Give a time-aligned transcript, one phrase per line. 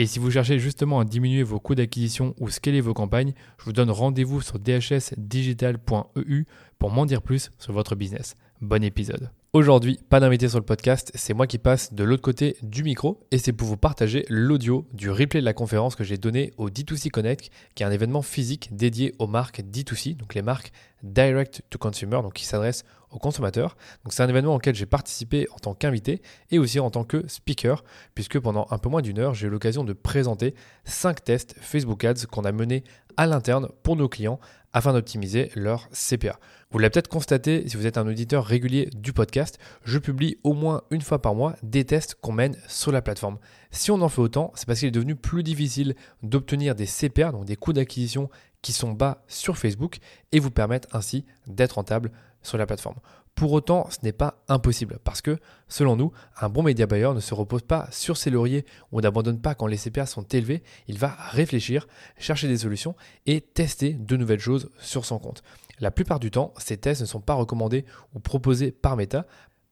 [0.00, 3.64] Et si vous cherchez justement à diminuer vos coûts d'acquisition ou scaler vos campagnes, je
[3.64, 6.44] vous donne rendez-vous sur dhsdigital.eu
[6.78, 8.36] pour m'en dire plus sur votre business.
[8.60, 9.32] Bon épisode.
[9.52, 13.18] Aujourd'hui, pas d'invité sur le podcast, c'est moi qui passe de l'autre côté du micro
[13.32, 16.70] et c'est pour vous partager l'audio du replay de la conférence que j'ai donné au
[16.70, 20.70] D2C Connect, qui est un événement physique dédié aux marques D2C, donc les marques
[21.02, 23.76] Direct to Consumer, donc qui s'adressent aux consommateurs.
[24.08, 27.84] C'est un événement auquel j'ai participé en tant qu'invité et aussi en tant que speaker,
[28.14, 32.04] puisque pendant un peu moins d'une heure, j'ai eu l'occasion de présenter 5 tests Facebook
[32.04, 32.84] Ads qu'on a menés
[33.16, 34.38] à l'interne pour nos clients
[34.72, 36.38] afin d'optimiser leur CPA.
[36.70, 40.52] Vous l'avez peut-être constaté si vous êtes un auditeur régulier du podcast, je publie au
[40.52, 43.38] moins une fois par mois des tests qu'on mène sur la plateforme.
[43.70, 47.32] Si on en fait autant, c'est parce qu'il est devenu plus difficile d'obtenir des CPA,
[47.32, 48.28] donc des coûts d'acquisition
[48.62, 49.98] qui sont bas sur Facebook
[50.32, 52.96] et vous permettent ainsi d'être rentable sur la plateforme.
[53.38, 57.20] Pour autant, ce n'est pas impossible parce que, selon nous, un bon média buyer ne
[57.20, 60.64] se repose pas sur ses lauriers ou n'abandonne pas quand les CPA sont élevés.
[60.88, 61.86] Il va réfléchir,
[62.18, 65.44] chercher des solutions et tester de nouvelles choses sur son compte.
[65.78, 69.24] La plupart du temps, ces tests ne sont pas recommandés ou proposés par Meta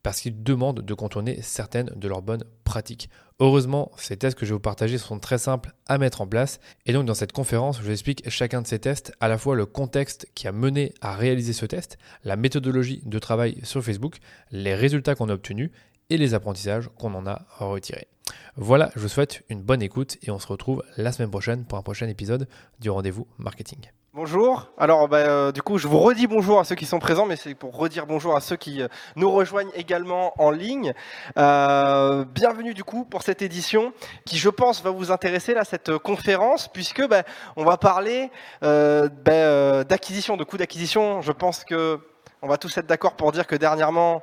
[0.07, 3.11] parce qu'ils demandent de contourner certaines de leurs bonnes pratiques.
[3.41, 6.61] Heureusement, ces tests que je vais vous partager sont très simples à mettre en place.
[6.87, 9.57] Et donc dans cette conférence, je vous explique chacun de ces tests, à la fois
[9.57, 14.19] le contexte qui a mené à réaliser ce test, la méthodologie de travail sur Facebook,
[14.53, 15.73] les résultats qu'on a obtenus
[16.09, 18.07] et les apprentissages qu'on en a retirés.
[18.55, 21.79] Voilà, je vous souhaite une bonne écoute et on se retrouve la semaine prochaine pour
[21.79, 22.47] un prochain épisode
[22.79, 23.81] du rendez-vous marketing.
[24.17, 24.71] Bonjour.
[24.79, 27.37] Alors, bah, euh, du coup, je vous redis bonjour à ceux qui sont présents, mais
[27.37, 30.95] c'est pour redire bonjour à ceux qui euh, nous rejoignent également en ligne.
[31.37, 33.93] Euh, bienvenue du coup pour cette édition
[34.25, 37.25] qui, je pense, va vous intéresser là cette conférence, puisque bah,
[37.57, 38.31] on va parler
[38.63, 41.21] bah, d'acquisition, de coûts d'acquisition.
[41.21, 42.01] Je pense que
[42.41, 44.23] on va tous être d'accord pour dire que dernièrement,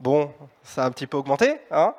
[0.00, 0.30] bon,
[0.62, 1.56] ça a un petit peu augmenté.
[1.70, 1.94] Hein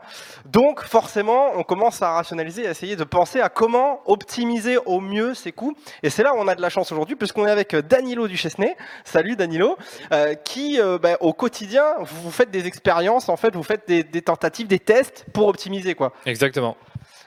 [0.45, 5.33] Donc forcément, on commence à rationaliser, à essayer de penser à comment optimiser au mieux
[5.33, 5.75] ces coûts.
[6.03, 8.75] Et c'est là où on a de la chance aujourd'hui, puisqu'on est avec Danilo Duchesnay.
[9.03, 9.77] Salut Danilo,
[10.11, 14.03] euh, qui euh, bah, au quotidien, vous faites des expériences, en fait, vous faites des,
[14.03, 15.95] des tentatives, des tests pour optimiser.
[15.95, 16.13] quoi.
[16.25, 16.77] Exactement.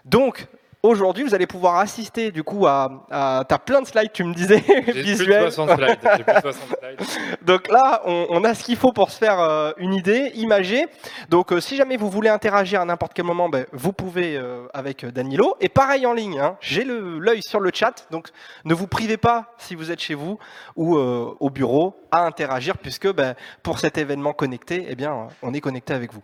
[0.04, 0.46] Donc,
[0.82, 4.32] Aujourd'hui, vous allez pouvoir assister du coup à, à as plein de slides, tu me
[4.32, 4.64] disais,
[4.94, 5.42] visuels.
[5.44, 5.98] Plus 60 slides.
[6.00, 7.36] Plus 60 slides.
[7.42, 10.86] Donc là, on, on a ce qu'il faut pour se faire euh, une idée, imager.
[11.28, 14.68] Donc euh, si jamais vous voulez interagir à n'importe quel moment, ben, vous pouvez euh,
[14.72, 15.54] avec Danilo.
[15.60, 18.28] Et pareil en ligne, hein, j'ai l'œil sur le chat, donc
[18.64, 20.38] ne vous privez pas si vous êtes chez vous
[20.76, 25.60] ou au bureau à interagir, puisque ben, pour cet événement connecté, eh bien, on est
[25.60, 26.22] connecté avec vous.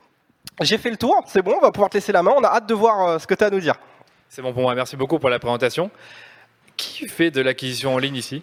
[0.63, 2.33] J'ai fait le tour, c'est bon, on va pouvoir te laisser la main.
[2.35, 3.75] On a hâte de voir ce que tu as à nous dire.
[4.29, 5.91] C'est bon pour moi, merci beaucoup pour la présentation.
[6.77, 8.43] Qui fait de l'acquisition en ligne ici?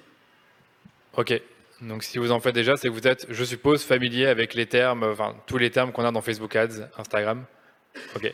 [1.15, 1.39] Ok,
[1.81, 4.65] donc si vous en faites déjà, c'est que vous êtes, je suppose, familier avec les
[4.65, 7.45] termes, enfin tous les termes qu'on a dans Facebook Ads, Instagram.
[8.15, 8.33] Ok.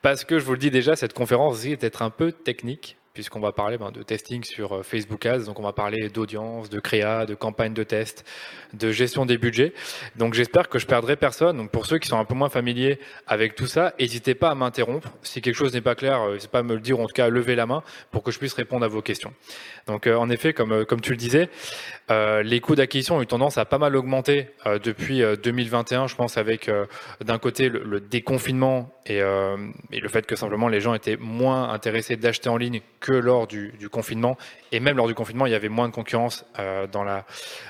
[0.00, 3.40] Parce que je vous le dis déjà, cette conférence risque d'être un peu technique puisqu'on
[3.40, 6.80] va parler ben, de testing sur euh, Facebook Ads, donc on va parler d'audience, de
[6.80, 8.24] créa, de campagne de test,
[8.72, 9.74] de gestion des budgets.
[10.16, 11.56] Donc j'espère que je perdrai personne.
[11.56, 14.54] Donc pour ceux qui sont un peu moins familiers avec tout ça, n'hésitez pas à
[14.54, 15.10] m'interrompre.
[15.22, 17.26] Si quelque chose n'est pas clair, n'hésitez pas à me le dire, en tout cas
[17.26, 19.32] à lever la main pour que je puisse répondre à vos questions.
[19.86, 21.48] Donc euh, en effet, comme, euh, comme tu le disais,
[22.10, 26.14] euh, les coûts d'acquisition ont eu tendance à pas mal augmenter euh, depuis 2021, je
[26.14, 26.70] pense, avec
[27.24, 31.70] d'un côté le, le, déconfinement et, et, le fait que simplement les gens étaient moins
[31.70, 34.38] intéressés d'acheter en ligne que lors du, confinement.
[34.70, 36.46] Et même lors du confinement, il y avait moins de concurrence
[36.92, 37.26] dans la,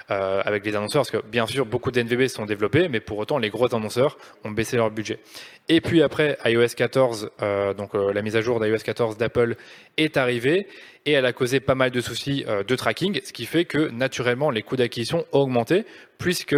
[0.09, 3.51] avec les annonceurs, parce que bien sûr, beaucoup d'NVB sont développés, mais pour autant, les
[3.51, 5.19] gros annonceurs ont baissé leur budget.
[5.69, 7.31] Et puis après, iOS 14,
[7.77, 9.57] donc la mise à jour d'iOS 14 d'Apple
[9.97, 10.69] est arrivée
[11.07, 13.89] et elle a causé pas mal de soucis euh, de tracking, ce qui fait que
[13.89, 15.85] naturellement les coûts d'acquisition ont augmenté
[16.19, 16.57] puisque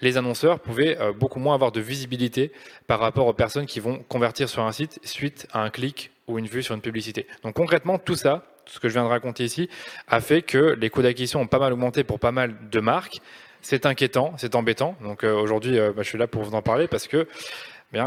[0.00, 2.52] les annonceurs pouvaient euh, beaucoup moins avoir de visibilité
[2.86, 6.38] par rapport aux personnes qui vont convertir sur un site suite à un clic ou
[6.38, 7.26] une vue sur une publicité.
[7.42, 9.68] Donc concrètement, tout ça, ce que je viens de raconter ici,
[10.08, 13.20] a fait que les coûts d'acquisition ont pas mal augmenté pour pas mal de marques,
[13.62, 14.96] c'est inquiétant, c'est embêtant.
[15.02, 17.26] Donc aujourd'hui, bah, je suis là pour vous en parler parce que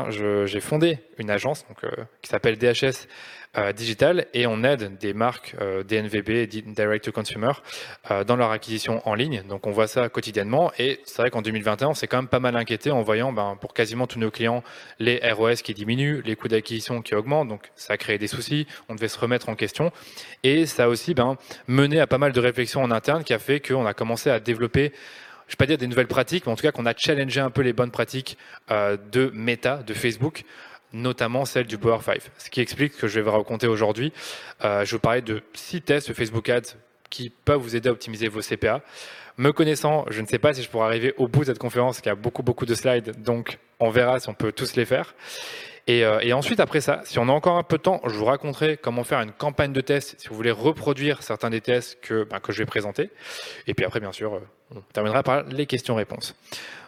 [0.09, 1.91] j'ai fondé une agence donc,
[2.21, 3.07] qui s'appelle DHS
[3.57, 7.53] euh, digital et on aide des marques euh, DNVB, Direct to Consumer,
[8.11, 9.41] euh, dans leur acquisition en ligne.
[9.49, 12.39] Donc on voit ça quotidiennement et c'est vrai qu'en 2021, on s'est quand même pas
[12.39, 14.63] mal inquiété en voyant ben, pour quasiment tous nos clients
[14.99, 17.47] les ROS qui diminuent, les coûts d'acquisition qui augmentent.
[17.47, 19.91] Donc ça a créé des soucis, on devait se remettre en question
[20.43, 21.35] et ça a aussi ben,
[21.67, 24.39] mené à pas mal de réflexions en interne qui a fait qu'on a commencé à
[24.39, 24.93] développer
[25.49, 27.41] je ne vais pas dire des nouvelles pratiques, mais en tout cas qu'on a challengé
[27.41, 28.37] un peu les bonnes pratiques
[28.69, 30.45] de Meta, de Facebook,
[30.93, 32.21] notamment celle du Power 5.
[32.37, 34.11] Ce qui explique ce que je vais vous raconter aujourd'hui.
[34.63, 36.75] Euh, je vais vous parler de six tests Facebook Ads
[37.09, 38.81] qui peuvent vous aider à optimiser vos CPA.
[39.37, 42.01] Me connaissant, je ne sais pas si je pourrai arriver au bout de cette conférence,
[42.01, 45.15] qui a beaucoup, beaucoup de slides, donc on verra si on peut tous les faire.
[45.89, 48.13] Et, euh, et, ensuite, après ça, si on a encore un peu de temps, je
[48.13, 51.99] vous raconterai comment faire une campagne de test si vous voulez reproduire certains des tests
[51.99, 53.09] que, ben, que je vais présenter.
[53.65, 54.39] Et puis après, bien sûr, euh,
[54.75, 56.35] on terminera par les questions-réponses.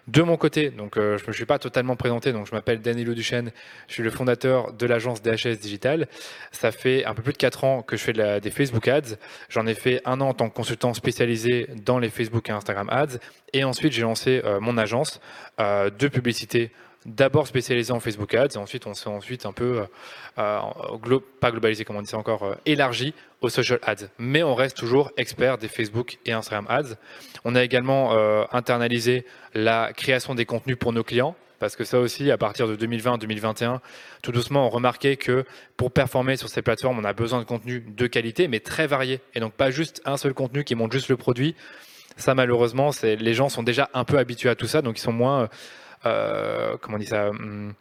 [0.08, 2.80] De mon côté, donc euh, je ne me suis pas totalement présenté, donc je m'appelle
[2.80, 3.52] Danilo Duchesne,
[3.88, 6.08] je suis le fondateur de l'agence DHS Digital.
[6.52, 9.16] Ça fait un peu plus de 4 ans que je fais des Facebook Ads.
[9.50, 12.88] J'en ai fait un an en tant que consultant spécialisé dans les Facebook et Instagram
[12.92, 13.18] Ads.
[13.54, 15.22] Et ensuite, j'ai lancé mon agence
[15.60, 16.72] de publicité
[17.06, 19.86] d'abord spécialisé en Facebook Ads, et ensuite on s'est ensuite un peu,
[20.38, 20.60] euh,
[21.40, 24.08] pas globalisé comme on ça encore, euh, élargi aux social ads.
[24.20, 26.96] Mais on reste toujours expert des Facebook et Instagram Ads.
[27.44, 31.36] On a également euh, internalisé la création des contenus pour nos clients.
[31.60, 33.82] Parce que ça aussi, à partir de 2020-2021,
[34.24, 35.46] tout doucement, on remarquait que
[35.78, 39.22] pour performer sur ces plateformes, on a besoin de contenu de qualité, mais très varié.
[39.36, 41.56] Et donc pas juste un seul contenu qui montre juste le produit.
[42.18, 45.14] Ça, malheureusement, les gens sont déjà un peu habitués à tout ça, donc ils sont
[45.14, 45.48] moins euh,
[46.04, 47.74] comment on dit ça hum,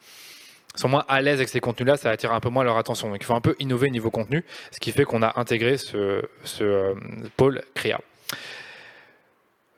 [0.74, 3.08] sont moins à l'aise avec ces contenus-là, ça attire un peu moins leur attention.
[3.08, 6.22] Donc il faut un peu innover niveau contenu, ce qui fait qu'on a intégré ce,
[6.60, 6.94] euh,
[7.36, 8.00] pôle créa.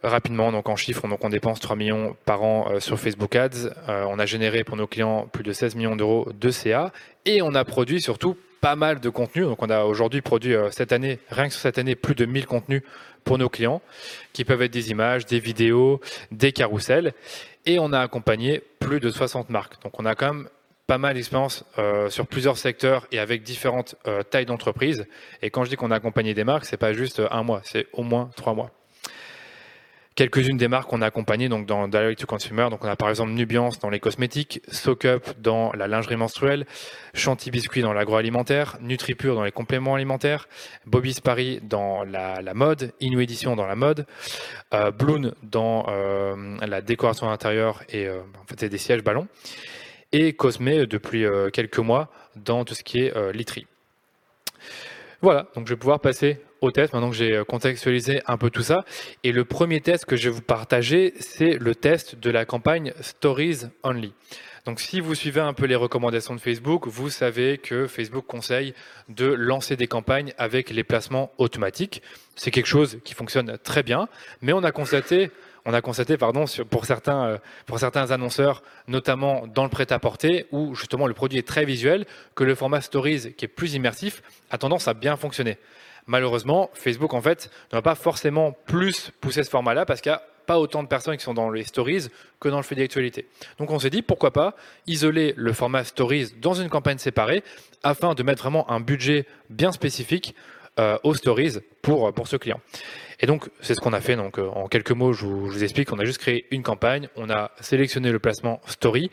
[0.03, 3.71] Rapidement, donc en chiffres, donc on dépense 3 millions par an euh, sur Facebook Ads.
[3.89, 6.93] on a généré pour nos clients plus de 16 millions d'euros de CA
[7.25, 9.47] et on a produit surtout pas mal de contenus.
[9.47, 12.47] Donc on a aujourd'hui produit cette année, rien que sur cette année, plus de 1000
[12.47, 12.83] contenus
[13.25, 13.81] pour nos clients,
[14.33, 16.01] qui peuvent être des images, des vidéos,
[16.33, 17.13] des carousels
[17.67, 19.83] et on a accompagné plus de 60 marques.
[19.83, 20.49] Donc on a quand même
[20.87, 25.07] pas mal d'expérience euh, sur plusieurs secteurs et avec différentes euh, tailles d'entreprise.
[25.41, 27.87] Et quand je dis qu'on a accompagné des marques, c'est pas juste un mois, c'est
[27.93, 28.71] au moins trois mois
[30.15, 32.69] quelques-unes des marques qu'on a accompagnées donc dans Direct to Consumer.
[32.71, 36.67] Donc on a par exemple Nubiance dans les cosmétiques, SoakUp dans la lingerie menstruelle,
[37.15, 40.49] Chanty Biscuit dans l'agroalimentaire, NutriPure dans les compléments alimentaires,
[40.87, 44.07] Bobby's Paris dans la, mode, Inu Edition dans la mode,
[44.75, 49.29] euh, Bloon dans euh, la décoration intérieure et euh, en fait c'est des sièges ballons,
[50.13, 53.67] et Cosme depuis quelques mois dans tout ce qui est literie.
[55.23, 58.49] Voilà, donc je vais pouvoir passer au test, maintenant que j'ai euh, contextualisé un peu
[58.49, 58.85] tout ça.
[59.25, 62.95] Et le premier test que je vais vous partager, c'est le test de la campagne
[63.01, 64.15] Stories Only.
[64.65, 68.75] Donc si vous suivez un peu les recommandations de Facebook, vous savez que Facebook conseille
[69.09, 72.01] de lancer des campagnes avec les placements automatiques.
[72.37, 74.09] C'est quelque chose qui fonctionne très bien,
[74.41, 75.31] mais on a constaté
[75.65, 80.75] on a constaté, pardon, pour certains, euh, pour certains annonceurs, notamment dans le prêt-à-porter, où
[80.75, 82.05] justement le produit est très visuel,
[82.35, 85.59] que le format Stories, qui est plus immersif, a tendance à bien fonctionner.
[86.07, 90.17] Malheureusement, Facebook, en fait, ne va pas forcément plus pousser ce format-là parce qu'il n'y
[90.17, 92.09] a pas autant de personnes qui sont dans les stories
[92.41, 93.29] que dans le fait d'actualité.
[93.59, 94.57] Donc on s'est dit, pourquoi pas
[94.87, 97.45] isoler le format stories dans une campagne séparée
[97.83, 100.35] afin de mettre vraiment un budget bien spécifique
[100.79, 102.61] euh, aux stories pour, pour ce client.
[103.23, 104.17] Et donc, c'est ce qu'on a fait.
[104.17, 105.93] Donc, euh, en quelques mots, je vous, explique.
[105.93, 107.09] On a juste créé une campagne.
[107.17, 109.11] On a sélectionné le placement Story.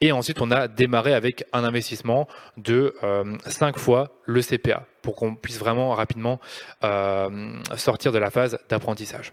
[0.00, 5.14] Et ensuite, on a démarré avec un investissement de euh, 5 fois le CPA pour
[5.14, 6.40] qu'on puisse vraiment rapidement
[6.82, 9.32] euh, sortir de la phase d'apprentissage.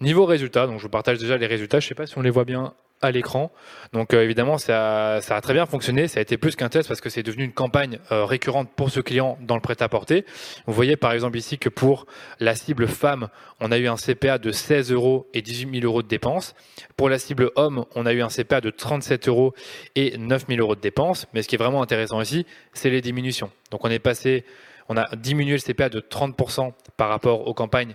[0.00, 1.80] Niveau résultats, donc je vous partage déjà les résultats.
[1.80, 3.50] Je ne sais pas si on les voit bien à l'écran.
[3.92, 6.08] Donc euh, évidemment, ça, a très bien fonctionné.
[6.08, 8.90] Ça a été plus qu'un test parce que c'est devenu une campagne euh, récurrente pour
[8.90, 10.24] ce client dans le prêt-à-porter.
[10.66, 12.06] Vous voyez par exemple ici que pour
[12.40, 13.28] la cible femme,
[13.60, 16.54] on a eu un CPA de 16 euros et 18 000 euros de dépenses.
[16.96, 19.54] Pour la cible homme, on a eu un CPA de 37 euros
[19.94, 21.26] et 9 000 euros de dépenses.
[21.34, 23.50] Mais ce qui est vraiment intéressant ici, c'est les diminutions.
[23.70, 24.44] Donc on est passé,
[24.88, 27.94] on a diminué le CPA de 30% par rapport aux campagnes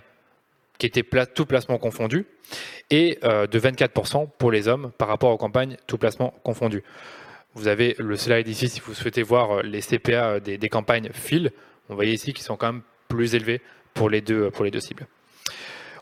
[0.82, 2.26] qui était tout placement confondu,
[2.90, 6.82] et euh, de 24% pour les hommes par rapport aux campagnes tout placement confondu.
[7.54, 11.10] Vous avez le slide ici si vous souhaitez voir euh, les CPA euh, des, campagnes
[11.12, 11.52] fil.
[11.88, 13.60] Vous voyez ici qu'ils sont quand même plus élevés
[13.94, 15.06] pour les deux, pour les deux cibles.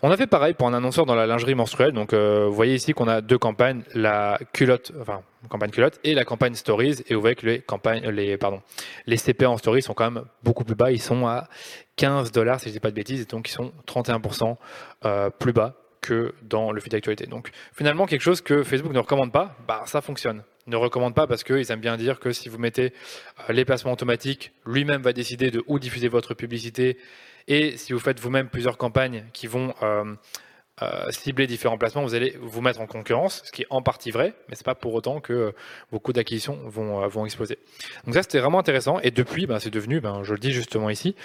[0.02, 1.92] On a fait pareil pour un annonceur dans la lingerie menstruelle.
[1.92, 6.14] Donc, euh, vous voyez ici qu'on a deux campagnes, la culotte, enfin, campagne culotte et
[6.14, 7.02] la campagne stories.
[7.09, 8.62] Et vous voyez que les campagnes, les, pardon,
[9.07, 10.90] les CP en stories sont quand même beaucoup plus bas.
[10.90, 11.49] Ils sont à
[11.97, 14.57] 15 dollars, si je dis pas de bêtises, et donc ils sont 31%
[15.04, 17.26] euh, plus bas que dans le feed d'actualité.
[17.26, 20.42] Donc finalement, quelque chose que Facebook ne recommande pas, bah, ça fonctionne.
[20.66, 22.95] Ne recommande pas parce qu'ils aiment bien dire que si vous mettez
[23.50, 26.97] euh, les placements automatiques, lui-même va décider de où diffuser votre publicité.
[27.49, 30.04] Et si vous faites vous-même plusieurs campagnes qui vont euh,
[30.82, 34.11] euh, cibler différents placements, vous allez vous mettre en concurrence, ce qui est en partie
[34.11, 35.54] vrai, mais c'est pas pour autant que
[35.90, 37.59] vos coûts d'acquisition vont, vont exploser.
[38.04, 38.99] Donc ça, c'était vraiment intéressant.
[39.00, 41.16] Et depuis, ben, c'est devenu, ben, je le dis justement ici,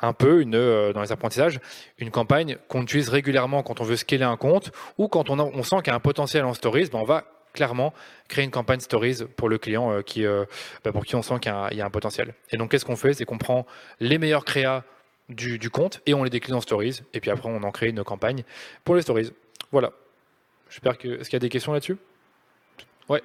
[0.00, 0.52] un peu une,
[0.92, 1.60] dans les apprentissages,
[1.98, 5.62] une campagne qu'on utilise régulièrement quand on veut scaler un compte ou quand on, on
[5.62, 7.94] sent qu'il y a un potentiel en stories, ben, on va clairement
[8.28, 10.44] créer une campagne stories pour le client euh, qui, euh,
[10.84, 12.34] bah, pour qui on sent qu'il y, a un potentiel.
[12.50, 13.14] Et donc, qu'est-ce qu'on fait?
[13.14, 13.64] C'est qu'on prend
[14.00, 14.84] les meilleurs créas
[15.28, 17.00] du, compte et on les décline en stories.
[17.12, 18.44] Et puis après, on en crée une campagne
[18.84, 19.32] pour les stories.
[19.72, 19.92] Voilà.
[20.70, 21.20] J'espère que.
[21.20, 21.96] Est-ce qu'il y a des questions là-dessus?
[23.08, 23.22] Ouais.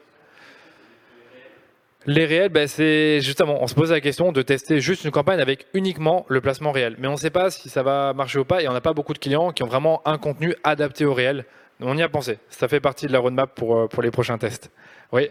[2.05, 5.39] Les réels, ben c'est justement, on se pose la question de tester juste une campagne
[5.39, 6.95] avec uniquement le placement réel.
[6.99, 8.93] Mais on ne sait pas si ça va marcher ou pas et on n'a pas
[8.93, 11.45] beaucoup de clients qui ont vraiment un contenu adapté au réel.
[11.81, 12.39] On y a pensé.
[12.49, 14.69] Ça fait partie de la roadmap pour, euh, pour les prochains tests.
[15.11, 15.29] Oui.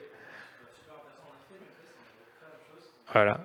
[3.12, 3.40] Voilà.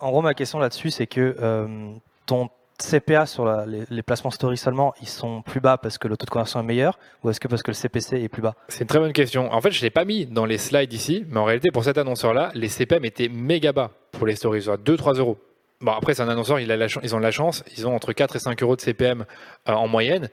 [0.00, 1.92] En gros, ma question là-dessus, c'est que euh,
[2.26, 6.24] ton CPA sur les, placements story seulement, ils sont plus bas parce que le taux
[6.24, 8.54] de conversion est meilleur ou est-ce que parce que le CPC est plus bas?
[8.68, 9.52] C'est une très bonne question.
[9.52, 11.84] En fait, je ne l'ai pas mis dans les slides ici, mais en réalité, pour
[11.84, 15.38] cet annonceur-là, les CPM étaient méga bas pour les stories, 2-3 euros.
[15.82, 18.12] Bon, après, c'est un annonceur, il a la ils ont la chance, ils ont entre
[18.12, 19.24] 4 et 5 euros de CPM
[19.68, 20.28] euh, en moyenne.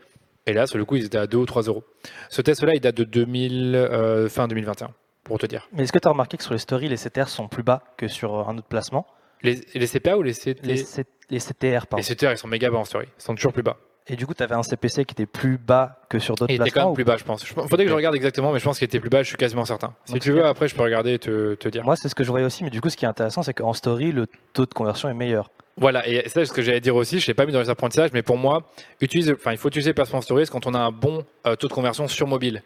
[0.45, 1.83] Et là, sur le coup, ils étaient à 2 ou 3 euros.
[2.29, 4.91] Ce test-là, il date de 2000, euh, fin 2021,
[5.23, 5.67] pour te dire.
[5.73, 7.83] Mais est-ce que tu as remarqué que sur les stories, les CTR sont plus bas
[7.97, 9.05] que sur un autre placement?
[9.43, 10.85] Les, les, CPA ou les, CTR les,
[11.29, 11.97] les, CTR, pardon.
[11.97, 13.07] Les CTR, ils sont méga bas en story.
[13.17, 13.77] Ils sont toujours plus bas.
[14.09, 16.65] Et du coup, tu avais un CPC qui était plus bas que sur d'autres placements
[16.65, 17.43] Il était quand même plus bas, je pense.
[17.43, 19.37] Il faudrait que je regarde exactement, mais je pense qu'il était plus bas, je suis
[19.37, 19.93] quasiment certain.
[20.05, 21.83] Si tu veux, après, je peux regarder et te, te dire.
[21.83, 23.53] Moi, c'est ce que je voyais aussi, mais du coup, ce qui est intéressant, c'est
[23.53, 25.51] qu'en story, le taux de conversion est meilleur.
[25.75, 27.69] Voilà, et c'est ce que j'allais dire aussi, je ne l'ai pas mis dans les
[27.69, 28.63] apprentissages, mais pour moi,
[28.99, 31.73] utilise, enfin, il faut utiliser Placement Stories quand on a un bon euh, taux de
[31.73, 32.63] conversion sur mobile.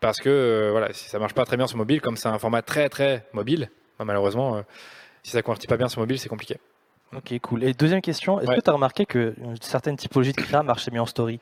[0.00, 2.38] Parce que euh, voilà, si ça marche pas très bien sur mobile, comme c'est un
[2.38, 4.62] format très très mobile, bah, malheureusement, euh,
[5.22, 6.56] si ça ne convertit pas bien sur mobile, c'est compliqué.
[7.14, 7.64] Ok, cool.
[7.64, 11.00] Et deuxième question, est-ce que tu as remarqué que certaines typologies de créa marchaient mieux
[11.00, 11.40] en story?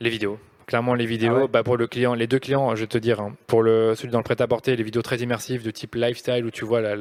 [0.00, 0.38] Les vidéos.
[0.66, 3.20] Clairement, les vidéos, ah bah pour le client, les deux clients, je vais te dire,
[3.20, 6.50] hein, pour le, celui dans le prêt-à-porter, les vidéos très immersives de type lifestyle où
[6.50, 6.96] tu vois la,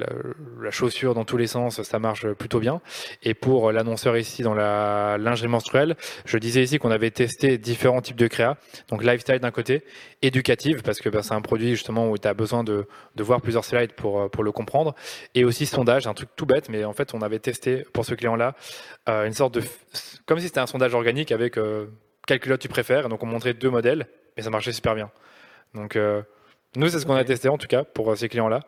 [0.72, 2.82] chaussure dans tous les sens, ça marche plutôt bien.
[3.22, 8.02] Et pour l'annonceur ici dans la lingerie menstruelle, je disais ici qu'on avait testé différents
[8.02, 8.58] types de créa.
[8.90, 9.84] Donc lifestyle d'un côté,
[10.22, 13.42] éducative parce que bah, c'est un produit justement où tu as besoin de, de, voir
[13.42, 14.96] plusieurs slides pour, pour le comprendre.
[15.36, 18.16] Et aussi sondage, un truc tout bête, mais en fait on avait testé pour ce
[18.16, 18.56] client-là
[19.10, 19.62] euh, une sorte de,
[20.26, 21.88] comme si c'était un sondage organique avec euh,
[22.28, 23.10] quel culotte tu préfères.
[23.10, 25.12] donc on montrait deux modèles, et ça marchait super bien.
[25.74, 26.22] Donc euh,
[26.76, 28.62] nous, c'est ce qu'on a testé en tout cas pour euh, ces clients-là.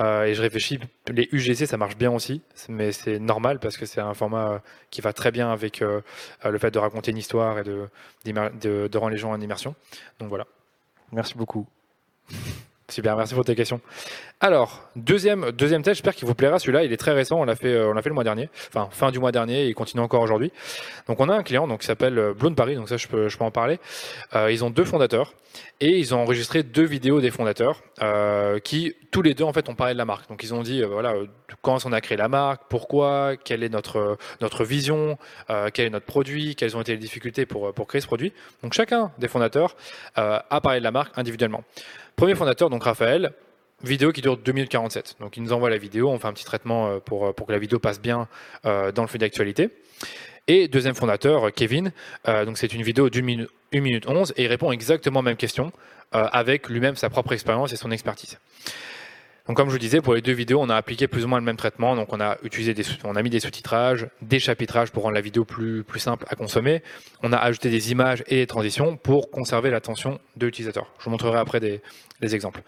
[0.00, 3.86] Euh, et je réfléchis, les UGC, ça marche bien aussi, mais c'est normal parce que
[3.86, 7.64] c'est un format qui va très bien avec le fait de raconter une histoire et
[7.64, 7.88] de,
[8.24, 9.74] de, de rendre les gens en immersion.
[10.18, 10.46] Donc voilà.
[11.12, 11.66] Merci beaucoup.
[12.94, 13.80] Super, merci pour tes questions.
[14.38, 16.60] Alors, deuxième, deuxième test, j'espère qu'il vous plaira.
[16.60, 17.40] Celui-là, il est très récent.
[17.40, 19.74] On l'a fait, euh, fait le mois dernier, enfin fin du mois dernier, et il
[19.74, 20.52] continue encore aujourd'hui.
[21.08, 22.76] Donc, on a un client donc qui s'appelle euh, Blonde Paris.
[22.76, 23.80] Donc ça, je peux, je peux en parler.
[24.36, 25.34] Euh, ils ont deux fondateurs
[25.80, 27.82] et ils ont enregistré deux vidéos des fondateurs
[28.62, 30.28] qui tous les deux en fait ont parlé de la marque.
[30.28, 31.14] Donc ils ont dit voilà
[31.62, 35.18] quand on a créé la marque, pourquoi, quelle est notre notre vision,
[35.72, 38.32] quel est notre produit, quelles ont été les difficultés pour pour créer ce produit.
[38.62, 39.76] Donc chacun des fondateurs
[40.16, 41.64] a parlé de la marque individuellement.
[42.16, 43.32] Premier fondateur, donc Raphaël,
[43.84, 45.16] vidéo qui dure 2047.
[45.20, 47.46] Donc il nous envoie la vidéo, on fait un petit traitement euh, pour, euh, pour
[47.46, 48.28] que la vidéo passe bien
[48.66, 49.70] euh, dans le flux d'actualité.
[50.46, 51.92] Et deuxième fondateur, Kevin,
[52.26, 55.36] donc c'est une vidéo d'une minute, 1 minute 11 et il répond exactement aux mêmes
[55.36, 55.72] questions
[56.12, 58.38] avec lui-même sa propre expérience et son expertise.
[59.46, 61.38] Donc comme je vous disais, pour les deux vidéos, on a appliqué plus ou moins
[61.38, 61.96] le même traitement.
[61.96, 65.20] Donc on a utilisé des, on a mis des sous-titrages, des chapitrages pour rendre la
[65.20, 66.82] vidéo plus, plus simple à consommer.
[67.22, 70.90] On a ajouté des images et des transitions pour conserver l'attention de l'utilisateur.
[70.98, 71.82] Je vous montrerai après des,
[72.34, 72.62] exemples.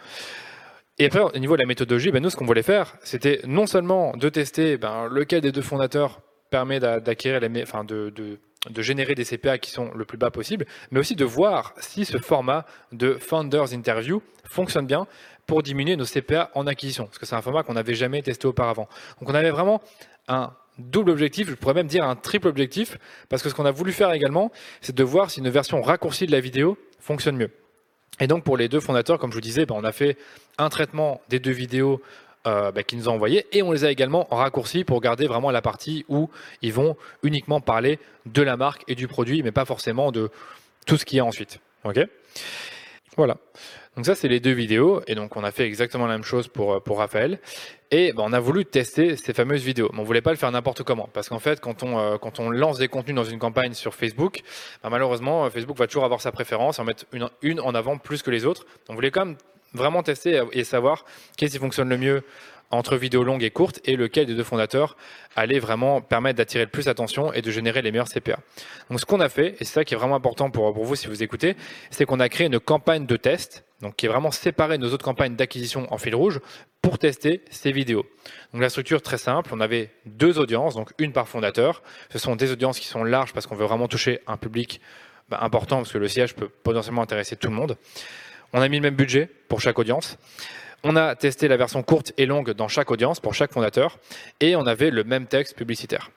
[0.98, 3.66] Et après, au niveau de la méthodologie, ben nous, ce qu'on voulait faire, c'était non
[3.66, 6.20] seulement de tester ben, lequel des deux fondateurs
[6.56, 10.64] permet d'acquérir les, enfin de, de, générer des CPA qui sont le plus bas possible,
[10.90, 15.06] mais aussi de voir si ce format de Founders Interview fonctionne bien
[15.46, 18.46] pour diminuer nos CPA en acquisition, parce que c'est un format qu'on n'avait jamais testé
[18.46, 18.88] auparavant.
[19.20, 19.82] Donc on avait vraiment
[20.28, 22.96] un double objectif, je pourrais même dire un triple objectif,
[23.28, 26.24] parce que ce qu'on a voulu faire également, c'est de voir si une version raccourcie
[26.24, 27.50] de la vidéo fonctionne mieux.
[28.18, 30.16] Et donc pour les deux fondateurs, comme je vous disais, ben, on a fait
[30.56, 32.00] un traitement des deux vidéos
[32.46, 35.62] euh, qu'ils nous ont envoyées et on les a également raccourcis pour garder vraiment la
[35.62, 36.30] partie où
[36.62, 40.30] ils vont uniquement parler de la marque et du produit, mais pas forcément de
[40.86, 41.60] tout ce qu'il y a ensuite.
[41.84, 41.98] Ok?
[43.16, 43.36] Voilà.
[43.96, 45.00] Donc ça, c'est les deux vidéos.
[45.06, 47.38] Et donc, on a fait exactement la même chose pour, euh, pour Raphaël.
[47.90, 49.88] Et ben, on a voulu tester ces fameuses vidéos.
[49.94, 51.08] Mais on voulait pas le faire n'importe comment.
[51.14, 53.94] Parce qu'en fait, quand on, euh, quand on lance des contenus dans une campagne sur
[53.94, 54.42] Facebook,
[54.82, 58.22] ben, malheureusement, Facebook va toujours avoir sa préférence, en mettre une, une en avant plus
[58.22, 58.66] que les autres.
[58.90, 59.36] On voulait quand même
[59.76, 61.04] vraiment tester et savoir
[61.36, 62.22] qu'est-ce qui fonctionne le mieux
[62.70, 64.96] entre vidéos longues et courtes et lequel des deux fondateurs
[65.36, 68.38] allait vraiment permettre d'attirer le plus d'attention et de générer les meilleurs CPA.
[68.90, 70.96] Donc ce qu'on a fait, et c'est ça qui est vraiment important pour, pour vous
[70.96, 71.56] si vous écoutez,
[71.90, 74.92] c'est qu'on a créé une campagne de test, donc qui est vraiment séparée de nos
[74.92, 76.40] autres campagnes d'acquisition en fil rouge
[76.82, 78.06] pour tester ces vidéos.
[78.52, 81.82] Donc la structure très simple, on avait deux audiences, donc une par fondateur.
[82.10, 84.80] Ce sont des audiences qui sont larges parce qu'on veut vraiment toucher un public
[85.28, 87.76] bah, important parce que le siège peut potentiellement intéresser tout le monde.
[88.52, 90.18] On a mis le même budget pour chaque audience.
[90.82, 93.98] On a testé la version courte et longue dans chaque audience pour chaque fondateur
[94.40, 96.10] et on avait le même texte publicitaire.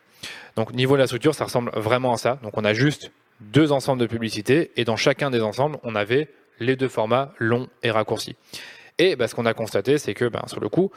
[0.55, 2.39] Donc niveau de la structure, ça ressemble vraiment à ça.
[2.43, 6.27] Donc on a juste deux ensembles de publicités et dans chacun des ensembles, on avait
[6.59, 8.35] les deux formats long et raccourci.
[9.01, 10.91] Et bah, ce qu'on a constaté, c'est que ben, sur le coup,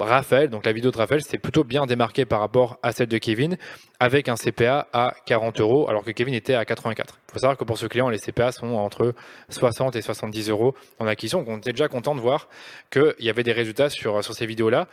[0.00, 3.16] Raphaël, donc la vidéo de Raphaël, s'est plutôt bien démarquée par rapport à celle de
[3.16, 3.56] Kevin,
[4.00, 7.20] avec un CPA à 40 euros, alors que Kevin était à 84.
[7.28, 9.14] Il faut savoir que pour ce client, les CPA sont entre
[9.50, 11.38] 60 et 70 euros en acquisition.
[11.38, 12.48] Donc on était déjà content de voir
[12.90, 14.88] qu'il y avait des résultats sur, sur ces vidéos-là,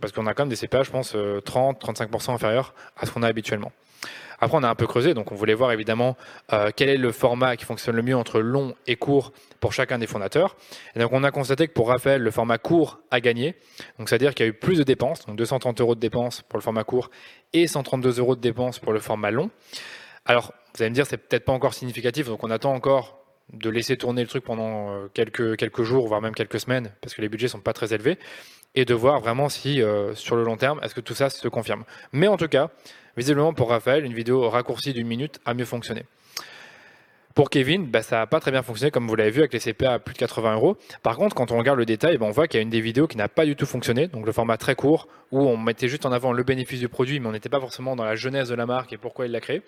[0.00, 3.22] parce qu'on a quand même des CPA, je pense, 30-35% euh, inférieurs à ce qu'on
[3.22, 3.70] a habituellement.
[4.40, 6.16] Après, on a un peu creusé, donc on voulait voir évidemment
[6.52, 9.98] euh, quel est le format qui fonctionne le mieux entre long et court pour chacun
[9.98, 10.56] des fondateurs.
[10.94, 13.56] Et donc, on a constaté que pour Raphaël, le format court a gagné.
[13.98, 16.58] Donc, c'est-à-dire qu'il y a eu plus de dépenses, donc 230 euros de dépenses pour
[16.58, 17.10] le format court
[17.52, 19.50] et 132 euros de dépenses pour le format long.
[20.26, 23.18] Alors, vous allez me dire, c'est peut-être pas encore significatif, donc on attend encore
[23.52, 27.14] de laisser tourner le truc pendant euh, quelques, quelques jours, voire même quelques semaines, parce
[27.14, 28.18] que les budgets sont pas très élevés,
[28.74, 31.46] et de voir vraiment si, euh, sur le long terme, est-ce que tout ça se
[31.48, 31.84] confirme.
[32.12, 32.70] Mais en tout cas,
[33.16, 36.04] Visiblement, pour Raphaël, une vidéo raccourcie d'une minute a mieux fonctionné.
[37.34, 39.58] Pour Kevin, bah, ça n'a pas très bien fonctionné, comme vous l'avez vu, avec les
[39.58, 40.76] CPA à plus de 80 euros.
[41.02, 42.80] Par contre, quand on regarde le détail, bah, on voit qu'il y a une des
[42.80, 45.88] vidéos qui n'a pas du tout fonctionné, donc le format très court, où on mettait
[45.88, 48.50] juste en avant le bénéfice du produit, mais on n'était pas forcément dans la jeunesse
[48.50, 49.62] de la marque et pourquoi il l'a créé.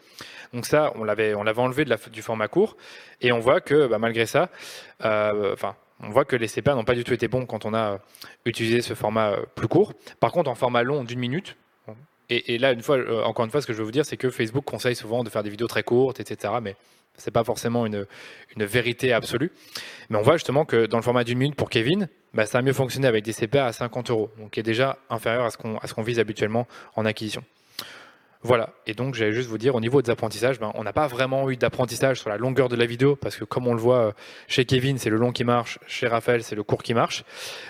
[0.53, 2.77] Donc ça, on l'avait, enlevé du format court,
[3.21, 4.49] et on voit que bah, malgré ça,
[5.05, 5.57] euh,
[6.01, 7.99] on voit que les CPA n'ont pas du tout été bons quand on a
[8.45, 9.93] utilisé ce format euh, plus court.
[10.21, 11.57] Par contre, en format long d'une minute,
[12.29, 14.65] et, là, euh, encore une fois, ce que je veux vous dire, c'est que Facebook
[14.65, 16.55] conseille souvent de faire des vidéos très courtes, etc.
[16.61, 16.75] Mais
[17.17, 18.07] c'est pas forcément une,
[18.57, 19.53] vérité absolue.
[20.11, 22.63] Mais on voit justement que dans le format d'une minute pour Kevin, bah, ça a
[22.63, 25.95] mieux fonctionné avec des CPA à 50 euros, donc qui est déjà inférieur à ce
[25.95, 27.43] qu'on vise habituellement en acquisition.
[28.47, 31.09] Voilà, et donc j'allais juste vous dire, au niveau des apprentissages, ben, on n'a pas
[31.09, 33.99] vraiment eu d'apprentissage sur la longueur de la vidéo, parce que comme on le voit
[33.99, 34.13] euh,
[34.47, 37.25] chez Kevin, c'est le long qui marche, chez Raphaël, c'est le court qui marche,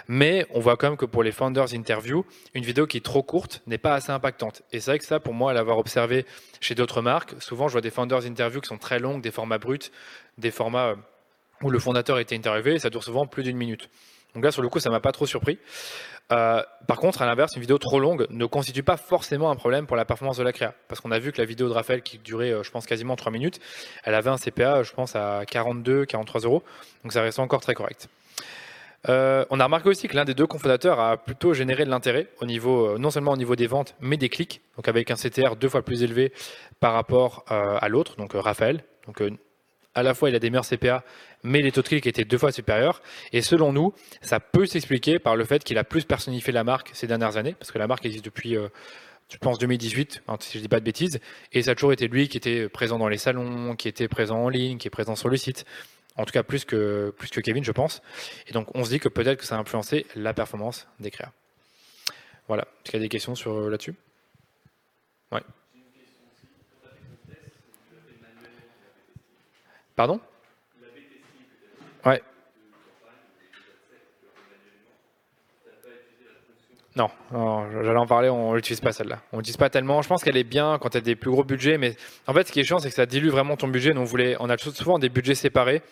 [0.07, 3.23] mais on voit quand même que pour les Founders Interview, une vidéo qui est trop
[3.23, 4.65] courte n'est pas assez impactante.
[4.71, 6.27] Et c'est vrai que ça, pour moi, l'avoir observé
[6.61, 9.57] chez d'autres marques, souvent je vois des Founders Interview qui sont très longues, des formats
[9.57, 9.79] bruts,
[10.37, 10.97] des formats euh,
[11.62, 13.89] où le fondateur était interviewé, et ça dure souvent plus d'une minute.
[14.35, 15.59] Donc là, sur le coup, ça m'a pas trop surpris.
[16.33, 19.87] Euh, par contre, à l'inverse, une vidéo trop longue ne constitue pas forcément un problème
[19.87, 20.75] pour la performance de la créa.
[20.89, 23.17] Parce qu'on a vu que la vidéo de Raphaël, qui durait, euh, je pense, quasiment
[23.17, 23.61] 3 minutes,
[24.05, 26.62] elle avait un CPA, je pense, à 42, 43 euros.
[27.05, 28.09] Donc ça reste encore très correct.
[29.09, 32.27] Euh, on a remarqué aussi que l'un des deux cofondateurs a plutôt généré de l'intérêt
[32.41, 34.62] au niveau, non seulement au niveau des ventes, mais des clics.
[34.77, 36.33] Donc avec un CTR deux fois plus élevé
[36.81, 38.83] par rapport à l'autre, donc Raphaël.
[39.07, 39.23] Donc
[39.97, 41.03] à la fois il a des meilleurs CPA,
[41.43, 43.03] mais les taux de clic étaient deux fois supérieurs.
[43.33, 46.91] Et selon nous, ça peut s'expliquer par le fait qu'il a plus personnifié la marque
[46.93, 48.69] ces dernières années, parce que la marque existe depuis, euh,
[49.31, 51.19] je pense, 2018, hein, si je ne dis pas de bêtises.
[51.53, 54.45] Et ça a toujours été lui qui était présent dans les salons, qui était présent
[54.45, 55.65] en ligne, qui est présent sur le site.
[56.17, 58.03] En tout cas, plus que, plus que Kevin, je pense.
[58.47, 61.33] Et donc, on se dit que peut-être que ça a influencé la performance des créas.
[62.49, 62.63] Voilà.
[62.63, 63.95] Est-ce qu'il y a des questions sur euh, là-dessus?
[65.33, 65.43] Ouais.
[69.97, 70.21] Pardon
[72.05, 72.23] Ouais.
[76.95, 79.21] Non, j'allais en parler, on l'utilise pas celle-là.
[79.33, 80.01] On l'utilise pas tellement.
[80.01, 81.95] Je pense qu'elle est bien quand tu as des plus gros budgets, mais
[82.27, 83.93] en fait, ce qui est chiant, c'est que ça dilue vraiment ton budget.
[83.93, 85.83] Donc, on, voulait, on a souvent des budgets séparés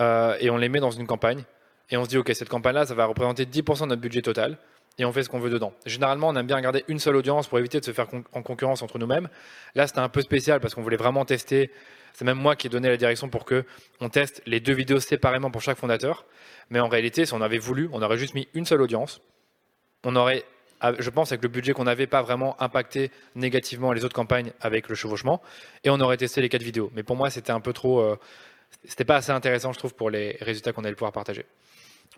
[0.00, 1.44] euh, et on les met dans une campagne.
[1.90, 4.58] Et on se dit, OK, cette campagne-là, ça va représenter 10% de notre budget total
[4.98, 5.72] et on fait ce qu'on veut dedans.
[5.86, 8.82] Généralement, on aime bien regarder une seule audience pour éviter de se faire en concurrence
[8.82, 9.28] entre nous-mêmes.
[9.74, 11.70] Là, c'était un peu spécial parce qu'on voulait vraiment tester.
[12.14, 13.64] C'est même moi qui ai donné la direction pour que
[14.00, 16.24] on teste les deux vidéos séparément pour chaque fondateur.
[16.70, 19.20] Mais en réalité, si on avait voulu, on aurait juste mis une seule audience.
[20.04, 20.44] On aurait,
[20.98, 24.88] je pense, avec le budget qu'on n'avait pas vraiment impacté négativement les autres campagnes avec
[24.88, 25.42] le chevauchement,
[25.82, 26.90] et on aurait testé les quatre vidéos.
[26.94, 28.16] Mais pour moi, c'était un peu trop, euh,
[28.84, 31.44] c'était pas assez intéressant, je trouve, pour les résultats qu'on allait pouvoir partager.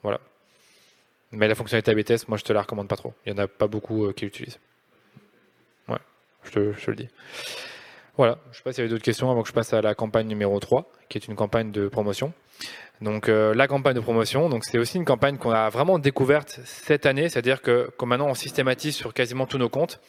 [0.02, 0.20] Voilà.
[1.32, 3.14] Mais la fonctionnalité AB test, moi je te la recommande pas trop.
[3.24, 4.58] Il n'y en a pas beaucoup euh, qui l'utilisent.
[5.88, 5.98] Ouais,
[6.44, 7.08] je te, je le dis.
[8.16, 9.82] Voilà, je ne sais pas s'il y avait d'autres questions avant que je passe à
[9.82, 12.32] la campagne numéro 3, qui est une campagne de promotion.
[13.02, 17.04] Donc la campagne de promotion, donc c'est aussi une campagne qu'on a vraiment découverte cette
[17.04, 20.00] année, c'est-à-dire que comme maintenant on systématise sur quasiment tous nos comptes.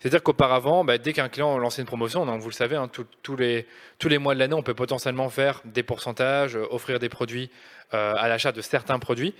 [0.00, 2.90] C'est-à-dire qu'auparavant, bah, dès qu'un client lançait une promotion, donc vous le savez, hein,
[3.38, 3.66] les,
[4.00, 7.48] tous les mois de l'année, on peut potentiellement faire des pourcentages, offrir des produits
[7.92, 9.34] à l'achat de certains produits.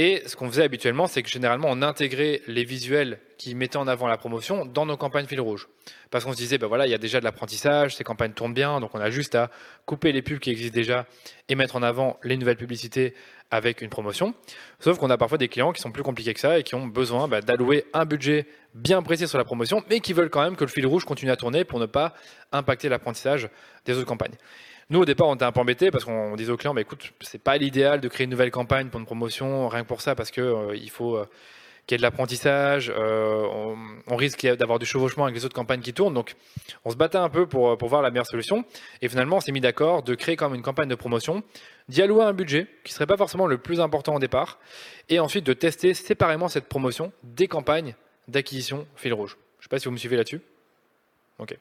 [0.00, 3.88] Et ce qu'on faisait habituellement, c'est que généralement, on intégrait les visuels qui mettaient en
[3.88, 5.66] avant la promotion dans nos campagnes fil rouge.
[6.12, 8.54] Parce qu'on se disait, ben voilà, il y a déjà de l'apprentissage, ces campagnes tournent
[8.54, 9.50] bien, donc on a juste à
[9.86, 11.06] couper les pubs qui existent déjà
[11.48, 13.12] et mettre en avant les nouvelles publicités
[13.50, 14.34] avec une promotion.
[14.78, 16.86] Sauf qu'on a parfois des clients qui sont plus compliqués que ça et qui ont
[16.86, 20.54] besoin bah, d'allouer un budget bien précis sur la promotion, mais qui veulent quand même
[20.54, 22.14] que le fil rouge continue à tourner pour ne pas
[22.52, 23.48] impacter l'apprentissage
[23.84, 24.36] des autres campagnes.
[24.90, 27.12] Nous, au départ, on était un peu embêtés parce qu'on disait aux clients, bah, écoute,
[27.20, 30.14] c'est pas l'idéal de créer une nouvelle campagne pour une promotion, rien que pour ça,
[30.14, 31.28] parce qu'il euh, il faut euh,
[31.86, 33.46] qu'il y ait de l'apprentissage, euh,
[34.06, 36.14] on, risque d'avoir du chevauchement avec les autres campagnes qui tournent.
[36.14, 36.36] Donc,
[36.86, 38.64] on se battait un peu pour, pour voir la meilleure solution.
[39.02, 41.42] Et finalement, on s'est mis d'accord de créer comme une campagne de promotion,
[41.90, 44.58] d'y allouer un budget qui serait pas forcément le plus important au départ,
[45.10, 47.94] et ensuite de tester séparément cette promotion des campagnes
[48.26, 49.36] d'acquisition fil rouge.
[49.58, 50.40] Je sais pas si vous me suivez là-dessus.
[51.38, 51.56] Ok.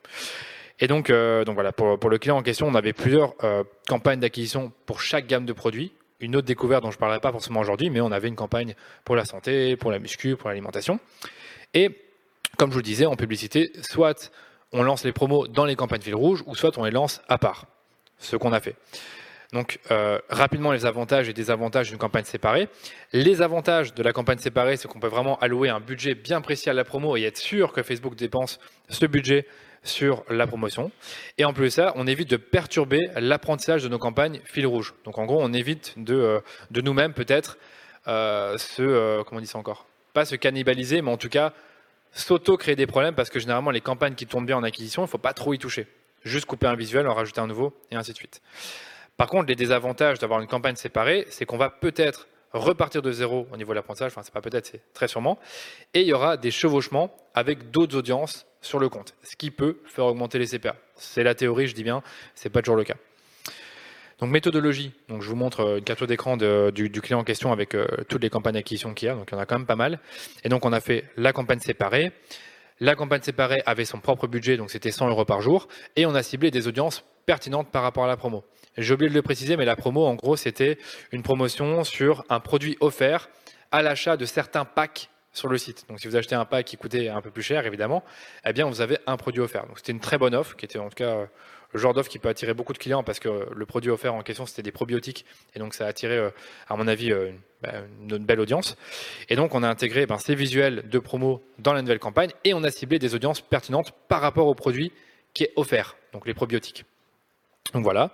[0.80, 4.20] Et donc, euh, donc voilà, pour, le client en question, on avait plusieurs euh, campagnes
[4.20, 5.92] d'acquisition pour chaque gamme de produits.
[6.20, 8.76] Une autre découverte dont je ne parlerai pas forcément aujourd'hui, mais on avait une campagne
[9.04, 11.00] pour la santé, pour la muscu, pour l'alimentation.
[11.74, 11.92] Et
[12.58, 14.32] comme je vous le disais, en publicité, soit
[14.72, 17.38] on lance les promos dans les campagnes fil rouge, ou soit on les lance à
[17.38, 17.66] part.
[18.20, 18.76] Ce qu'on a fait.
[19.54, 22.68] Donc, euh, rapidement, les avantages et désavantages d'une campagne séparée.
[23.14, 26.70] Les avantages de la campagne séparée, c'est qu'on peut vraiment allouer un budget bien précis
[26.70, 28.60] à la promo et être sûr que Facebook dépense
[28.90, 29.46] ce budget
[29.88, 30.92] sur la promotion.
[31.38, 34.94] Et en plus de ça, on évite de perturber l'apprentissage de nos campagnes fil rouge.
[35.06, 36.40] Donc en gros, on évite de, euh,
[36.72, 37.58] de nous-mêmes peut-être
[38.08, 39.86] euh, se, euh, comment on dit ça encore?
[40.14, 41.54] Pas se cannibaliser, mais en tout cas
[42.14, 45.10] s'auto-créer des problèmes parce que généralement les campagnes qui tournent bien en acquisition, il ne
[45.10, 45.88] faut pas trop y toucher.
[46.24, 48.42] Juste couper un visuel, en rajouter un nouveau et ainsi de suite.
[49.18, 53.48] Par contre, les désavantages d'avoir une campagne séparée, c'est qu'on va peut-être repartir de zéro
[53.52, 55.40] au niveau de l'apprentissage, enfin c'est pas peut-être, c'est très sûrement,
[55.94, 59.78] et il y aura des chevauchements avec d'autres audiences sur le compte, ce qui peut
[59.86, 60.76] faire augmenter les CPA.
[60.96, 62.04] C'est la théorie, je dis bien,
[62.36, 62.96] c'est pas toujours le cas.
[64.20, 67.86] Donc méthodologie, je vous montre euh, une capture d'écran du, client en question avec euh,
[68.10, 69.76] toutes les campagnes d'acquisition qu'il y a, donc il y en a quand même pas
[69.76, 70.00] mal.
[70.44, 72.12] Et donc on a fait la campagne séparée.
[72.80, 76.14] La campagne séparée avait son propre budget, donc c'était 100 euros par jour, et on
[76.14, 78.44] a ciblé des audiences pertinentes par rapport à la promo.
[78.78, 80.78] J'ai oublié de le préciser, mais la promo, en gros, c'était
[81.12, 83.30] une promotion sur un produit offert
[83.72, 85.86] à l'achat de certains packs sur le site.
[85.88, 88.04] Donc si vous achetez un pack qui coûtait un peu plus cher, évidemment,
[88.46, 89.68] eh vous avez un produit offert.
[89.68, 91.26] Donc c'était une très bonne offre, qui était en tout cas euh,
[91.74, 94.24] le genre d'offre qui peut attirer beaucoup de clients parce que le produit offert en
[94.24, 96.30] question c'était des probiotiques et donc ça a attiré, euh,
[96.68, 98.78] à mon avis, euh, bah, une, belle audience.
[99.30, 102.54] Et donc on a intégré ben, ces visuels de promo dans la nouvelle campagne et
[102.54, 104.92] on a ciblé des audiences pertinentes par rapport au produit
[105.34, 106.86] qui est offert, donc les probiotiques.
[107.74, 108.12] Donc voilà.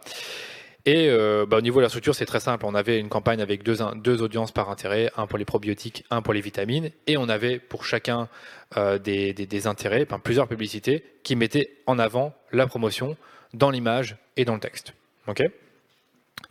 [0.86, 2.66] Et euh, bah, au niveau de la structure, c'est très simple.
[2.66, 3.82] On avait une campagne avec deux,
[4.22, 7.86] audiences par intérêt, un pour les probiotiques, un pour les vitamines, et on avait pour
[7.86, 8.28] chacun
[8.76, 13.16] euh, des, intérêts, plusieurs publicités qui mettaient en avant la promotion
[13.54, 14.94] dans l'image et dans le texte.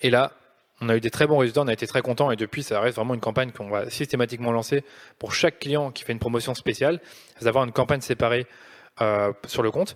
[0.01, 0.33] Et là,
[0.81, 2.81] on a eu des très bons résultats, on a été très contents, et depuis, ça
[2.81, 4.83] reste vraiment une campagne qu'on va systématiquement lancer
[5.19, 7.01] pour chaque client qui fait une promotion spéciale,
[7.39, 8.47] c'est d'avoir une campagne séparée
[9.01, 9.95] euh, sur le compte.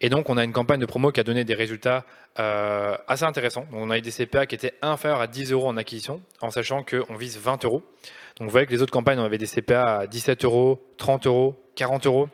[0.00, 2.06] Et donc, on a une campagne de promo qui a donné des résultats
[2.38, 3.66] euh, assez intéressants.
[3.72, 6.82] on a eu des CPA qui étaient inférieurs à 10 euros en acquisition, en sachant
[6.82, 7.82] qu'on vise 20 euros.
[8.38, 11.26] Donc, vous voyez que les autres campagnes, on avait des CPA à 17 euros, 30
[11.26, 12.28] euros, 40 euros.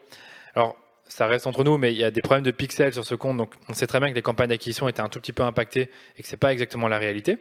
[0.55, 0.77] Alors,
[1.09, 3.37] ça reste entre nous, mais il y a des problèmes de pixels sur ce compte.
[3.37, 5.91] Donc, on sait très bien que les campagnes d'acquisition étaient un tout petit peu impactées
[6.17, 7.39] et que c'est pas exactement la réalité.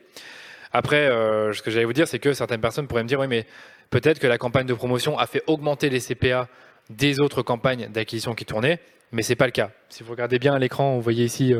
[0.71, 3.27] Après, euh, ce que j'allais vous dire, c'est que certaines personnes pourraient me dire, oui,
[3.27, 3.45] mais
[3.91, 6.49] peut-être que la campagne de promotion a fait augmenter les CPA
[6.89, 8.79] des autres campagnes d'acquisition qui tournaient,
[9.11, 9.71] mais ce n'est pas le cas.
[9.89, 11.53] Si vous regardez bien à l'écran, vous voyez ici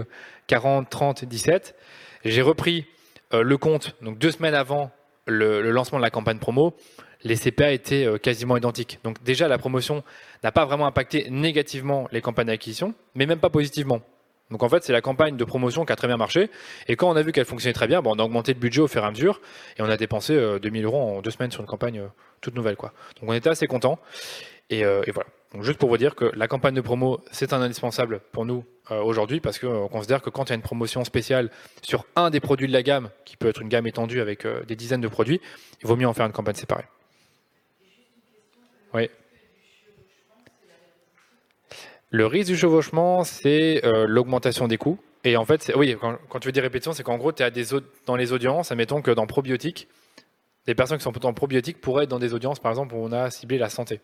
[0.48, 1.76] 40, 30, 17.
[2.26, 2.86] J'ai repris
[3.34, 4.92] euh, le compte, donc deux semaines avant
[5.26, 6.76] le, lancement de la campagne promo,
[7.24, 9.00] les CPA étaient euh, quasiment identiques.
[9.04, 10.04] Donc déjà, la promotion
[10.44, 14.02] n'a pas vraiment impacté négativement les campagnes d'acquisition, mais même pas positivement.
[14.52, 16.52] Donc en fait, c'est la campagne de promotion qui a très bien marché.
[16.88, 18.82] Et quand on a vu qu'elle fonctionnait très bien, bon, on a augmenté le budget
[18.82, 19.42] au fur et à mesure
[19.78, 22.04] et on a dépensé 2000 euh, euros en deux semaines sur une campagne
[22.42, 22.76] toute nouvelle.
[22.76, 22.94] Quoi.
[23.20, 23.98] Donc on était assez content.
[24.72, 25.30] Euh, et, voilà.
[25.54, 28.66] Donc juste pour vous dire que la campagne de promo, c'est un indispensable pour nous
[28.92, 31.52] euh, aujourd'hui parce qu'on considère que quand il y a une promotion spéciale
[31.82, 34.64] sur un des produits de la gamme, qui peut être une gamme étendue avec euh,
[34.66, 35.40] des dizaines de produits,
[35.82, 36.86] il vaut mieux en faire une campagne séparée.
[38.94, 39.10] Oui.
[42.10, 45.00] Le risque du chevauchement, c'est l'augmentation des coûts.
[45.26, 47.66] Et en fait, oui, quand, tu veux dire répétition, c'est qu'en gros, tu as des
[48.06, 49.90] dans les audiences, admettons que dans probiotiques,
[50.66, 53.12] des personnes qui sont dans probiotiques pourraient être dans des audiences, par exemple, où on
[53.12, 54.00] a ciblé la santé.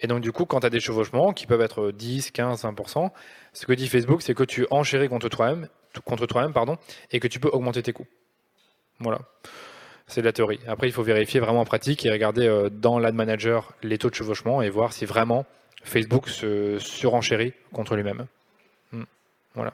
[0.00, 3.10] Et donc, du coup, quand tu as des chevauchements qui peuvent être 10, 15, 20%,
[3.52, 5.68] ce que dit Facebook, c'est que tu enchéris contre toi-même,
[6.04, 6.78] contre toi-même, pardon,
[7.10, 8.06] et que tu peux augmenter tes coûts.
[9.00, 9.20] Voilà.
[10.06, 10.60] C'est de la théorie.
[10.66, 14.10] Après, il faut vérifier vraiment en pratique et regarder euh, dans l'ad manager les taux
[14.10, 15.46] de chevauchement et voir si vraiment
[15.84, 18.26] Facebook se surenchérit contre lui-même.
[18.92, 19.04] Hmm.
[19.54, 19.72] Voilà.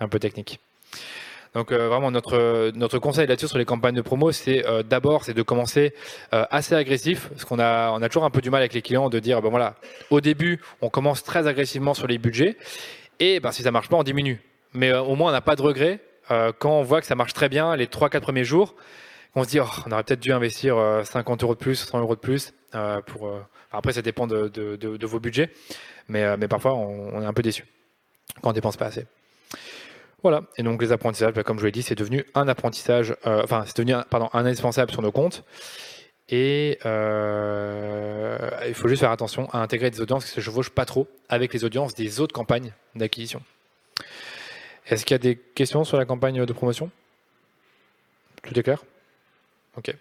[0.00, 0.60] Un peu technique.
[1.56, 5.24] Donc euh, vraiment notre notre conseil là-dessus sur les campagnes de promo, c'est euh, d'abord
[5.24, 5.94] c'est de commencer
[6.30, 9.08] assez agressif, parce qu'on a on a toujours un peu du mal avec les clients
[9.08, 9.74] de dire ben voilà
[10.10, 12.56] au début on commence très agressivement sur les budgets
[13.18, 14.40] et ben si ça marche pas on diminue.
[14.74, 17.48] Mais au moins on n'a pas de regret quand on voit que ça marche très
[17.48, 18.74] bien les 3-4 premiers jours
[19.36, 22.00] on se dit, oh, on aurait peut-être dû investir 50 euh, euros de plus, 100
[22.00, 22.54] euros de plus.
[22.74, 23.40] Euh, euh,
[23.70, 25.50] après, ça dépend de, vos budgets,
[26.08, 27.66] mais, mais parfois, on, est un peu déçu
[28.42, 29.06] quand on dépense pas assez.
[30.28, 30.42] Voilà.
[30.56, 33.62] Et donc, les apprentissages, bah, comme je vous l'ai dit, c'est devenu un apprentissage, enfin,
[33.64, 35.44] c'est devenu un, pardon, un indispensable sur nos comptes.
[36.28, 41.06] Et il faut juste faire attention à intégrer des audiences qui se chevauchent pas trop
[41.28, 43.40] avec les audiences des autres campagnes d'acquisition.
[44.88, 46.90] Est-ce qu'il y a des questions sur la campagne de promotion?
[48.42, 48.82] Tout est clair?
[49.76, 49.94] Ok.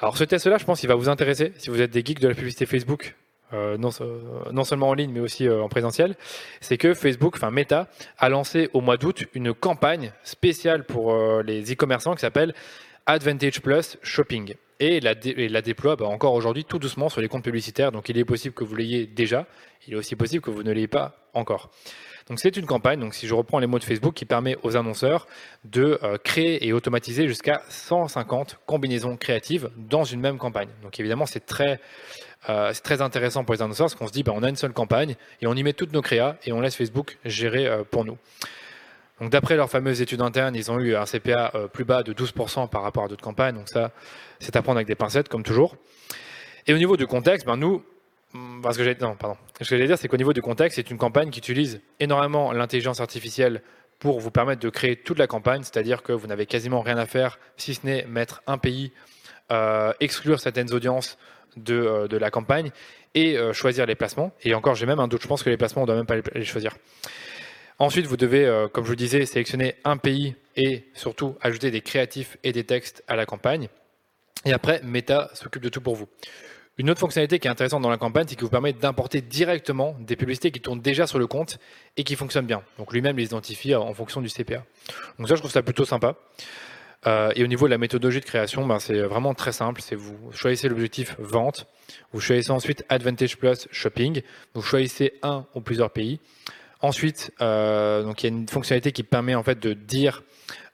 [0.00, 2.28] Alors ce test-là, je pense qu'il va vous intéresser si vous êtes des geeks de
[2.28, 3.14] la publicité Facebook,
[3.52, 6.16] euh, non, seulement en ligne mais aussi euh, en présentiel.
[6.60, 11.42] C'est que Facebook, enfin Meta, a lancé au mois d'août une campagne spéciale pour euh,
[11.42, 12.54] les e-commerçants qui s'appelle
[13.06, 14.54] Advantage Plus Shopping.
[14.78, 17.92] Et la, la déploie bah, encore aujourd'hui tout doucement sur les comptes publicitaires.
[17.92, 19.46] Donc il est possible que vous l'ayez déjà,
[19.86, 21.70] il est aussi possible que vous ne l'ayez pas encore.
[22.28, 24.76] Donc c'est une campagne, donc si je reprends les mots de Facebook, qui permet aux
[24.76, 25.26] annonceurs
[25.64, 30.68] de créer et automatiser jusqu'à 150 combinaisons créatives dans une même campagne.
[30.82, 31.80] Donc évidemment c'est très
[32.48, 34.56] euh, c'est très intéressant pour les annonceurs parce qu'on se dit ben, on a une
[34.56, 37.84] seule campagne et on y met toutes nos créas et on laisse Facebook gérer euh,
[37.88, 38.16] pour nous.
[39.20, 42.70] Donc d'après leurs fameuses études internes, ils ont eu un CPA plus bas de 12%
[42.70, 43.54] par rapport à d'autres campagnes.
[43.54, 43.90] Donc ça,
[44.38, 45.76] c'est à prendre avec des pincettes comme toujours.
[46.66, 47.84] Et au niveau du contexte, ben nous,
[48.32, 49.36] pardon.
[49.54, 52.52] Ce que j'allais dire, c'est qu'au niveau du contexte, c'est une campagne qui utilise énormément
[52.52, 53.62] l'intelligence artificielle
[53.98, 57.06] pour vous permettre de créer toute la campagne, c'est-à-dire que vous n'avez quasiment rien à
[57.06, 58.92] faire, si ce n'est mettre un pays,
[59.52, 61.18] euh, exclure certaines audiences
[61.56, 62.70] de, euh, de la campagne
[63.14, 64.32] et euh, choisir les placements.
[64.42, 66.06] Et encore, j'ai même un doute, je pense que les placements, on ne doit même
[66.06, 66.76] pas les choisir.
[67.78, 72.36] Ensuite, vous devez, comme je vous disais, sélectionner un pays et surtout ajouter des créatifs
[72.44, 73.68] et des textes à la campagne.
[74.44, 76.06] Et après, Meta s'occupe de tout pour vous.
[76.80, 79.94] Une autre fonctionnalité qui est intéressante dans la campagne, c'est qu'il vous permet d'importer directement
[80.00, 81.58] des publicités qui tournent déjà sur le compte
[81.98, 82.62] et qui fonctionnent bien.
[82.78, 84.64] Donc lui-même les identifie en fonction du CPA.
[85.18, 86.16] Donc ça, je trouve ça plutôt sympa.
[87.06, 89.80] Euh, et au niveau de la méthodologie de création, ben, c'est vraiment très simple.
[89.80, 91.66] C'est vous choisissez l'objectif vente,
[92.12, 94.22] vous choisissez ensuite Advantage Plus Shopping,
[94.54, 96.20] vous choisissez un ou plusieurs pays.
[96.82, 100.22] Ensuite, euh, donc il y a une fonctionnalité qui permet en fait de dire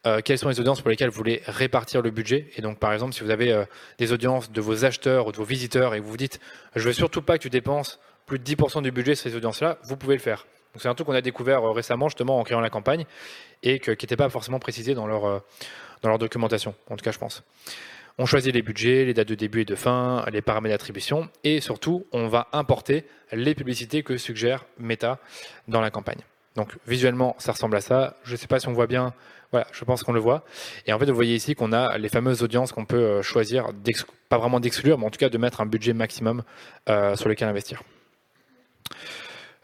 [0.06, 2.48] euh, quelles sont les audiences pour lesquelles vous voulez répartir le budget.
[2.56, 3.64] Et donc, par exemple, si vous avez
[3.98, 6.40] des audiences de vos acheteurs ou de vos visiteurs et vous vous dites,
[6.74, 9.78] je veux surtout pas que tu dépenses plus de 10% du budget sur ces audiences-là,
[9.84, 10.46] vous pouvez le faire.
[10.78, 13.06] C'est un truc qu'on a découvert récemment, justement, en créant la campagne
[13.62, 15.42] et qui n'était pas forcément précisé dans leur,
[16.06, 17.42] dans leur documentation, en tout cas, je pense.
[18.16, 21.60] On choisit les budgets, les dates de début et de fin, les paramètres d'attribution et
[21.60, 25.18] surtout, on va importer les publicités que suggère Meta
[25.66, 26.20] dans la campagne.
[26.54, 28.16] Donc visuellement, ça ressemble à ça.
[28.22, 29.12] Je ne sais pas si on voit bien
[29.50, 30.44] voilà, je pense qu'on le voit.
[30.86, 33.68] Et en fait, vous voyez ici qu'on a les fameuses audiences qu'on peut euh, choisir,
[34.28, 36.42] pas vraiment d'exclure, mais en tout cas de mettre un budget maximum
[36.88, 37.82] euh, sur lequel investir.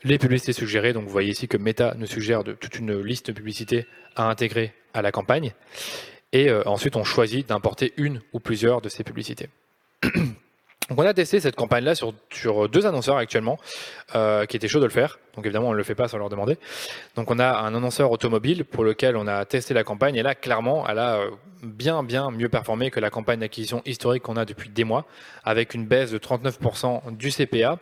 [0.05, 3.29] Les publicités suggérées, donc vous voyez ici que Meta nous suggère de, toute une liste
[3.29, 5.53] de publicités à intégrer à la campagne.
[6.33, 9.49] Et euh, ensuite, on choisit d'importer une ou plusieurs de ces publicités.
[10.89, 13.59] Donc on a testé cette campagne-là sur, sur, deux annonceurs actuellement
[14.15, 15.21] euh, qui étaient chauds de le faire.
[15.37, 16.59] Donc évidemment on ne le fait pas sans leur demander.
[17.17, 20.35] Donc on a un annonceur automobile pour lequel on a testé la campagne et là
[20.35, 21.31] clairement elle a euh,
[21.63, 25.07] bien bien mieux performé que la campagne d'acquisition historique qu'on a depuis des mois
[25.45, 27.79] avec une baisse de 39% du CPA.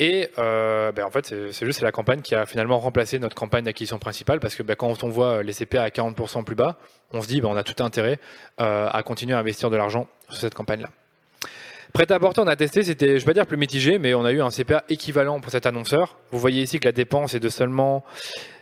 [0.00, 3.64] Et euh, ben en fait, c'est juste la campagne qui a finalement remplacé notre campagne
[3.64, 6.78] d'acquisition principale parce que ben, quand on voit les CPA à 40% plus bas,
[7.12, 8.18] on se dit ben, on a tout intérêt
[8.62, 10.88] euh, à continuer à investir de l'argent sur cette campagne-là.
[11.92, 14.24] Prêt à porter, on a testé, c'était, je vais pas dire plus mitigé, mais on
[14.24, 16.16] a eu un CPA équivalent pour cet annonceur.
[16.30, 18.02] Vous voyez ici que la dépense est de seulement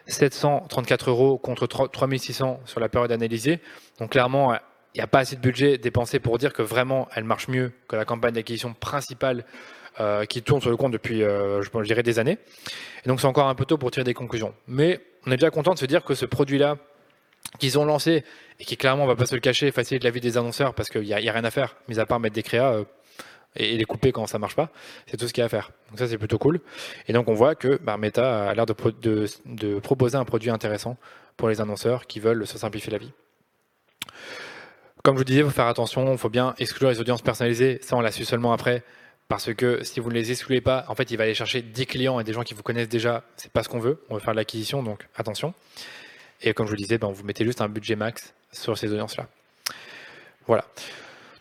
[0.08, 3.60] 734 euros contre 3600 sur la période analysée.
[4.00, 4.54] Donc clairement,
[4.94, 7.70] il n'y a pas assez de budget dépensé pour dire que vraiment elle marche mieux
[7.86, 9.44] que la campagne d'acquisition principale
[10.00, 12.38] euh, qui tourne sur le compte depuis, euh, je dirais, des années.
[13.04, 14.54] Et donc c'est encore un peu tôt pour tirer des conclusions.
[14.66, 16.76] Mais on est déjà content de se dire que ce produit-là
[17.58, 18.24] qu'ils ont lancé
[18.60, 20.88] et qui clairement, on va pas se le cacher, facilite la vie des annonceurs parce
[20.88, 22.72] qu'il n'y a, a, rien à faire, mis à part mettre des créas.
[22.72, 22.84] Euh,
[23.56, 24.70] et, les couper quand ça marche pas.
[25.06, 25.70] C'est tout ce qu'il y a à faire.
[25.90, 26.60] Donc ça, c'est plutôt cool.
[27.06, 28.74] Et donc, on voit que bah, Meta a l'air de,
[29.46, 30.96] de, proposer un produit intéressant
[31.36, 33.12] pour les annonceurs qui veulent se simplifier la vie.
[35.02, 37.78] Comme je vous disais, il faut faire attention, il faut bien exclure les audiences personnalisées.
[37.82, 38.82] Ça, on l'a su seulement après.
[39.28, 41.86] Parce que si vous ne les excluez pas, en fait, il va aller chercher 10
[41.86, 43.24] clients et des gens qui vous connaissent déjà.
[43.36, 44.02] C'est pas ce qu'on veut.
[44.08, 45.52] On veut faire de l'acquisition, donc attention.
[46.40, 49.28] Et comme je vous disais, ben, vous mettez juste un budget max sur ces audiences-là.
[50.46, 50.64] Voilà.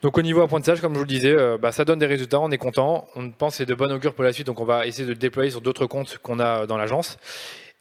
[0.01, 2.39] Donc au niveau apprentissage, comme je vous le disais, euh, bah, ça donne des résultats,
[2.39, 4.65] on est content, on pense que c'est de bonnes augure pour la suite, donc on
[4.65, 7.17] va essayer de le déployer sur d'autres comptes qu'on a dans l'agence.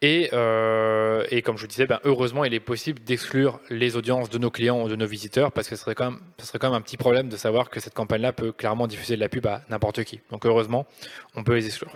[0.02, 4.28] Et, euh, et, comme je vous disais, ben, heureusement, il est possible d'exclure les audiences
[4.28, 6.98] de nos clients ou de nos visiteurs parce que ce serait quand même, un petit
[6.98, 10.20] problème de savoir que cette campagne-là peut clairement diffuser de la pub à n'importe qui.
[10.30, 10.86] Donc heureusement,
[11.34, 11.92] on peut les exclure.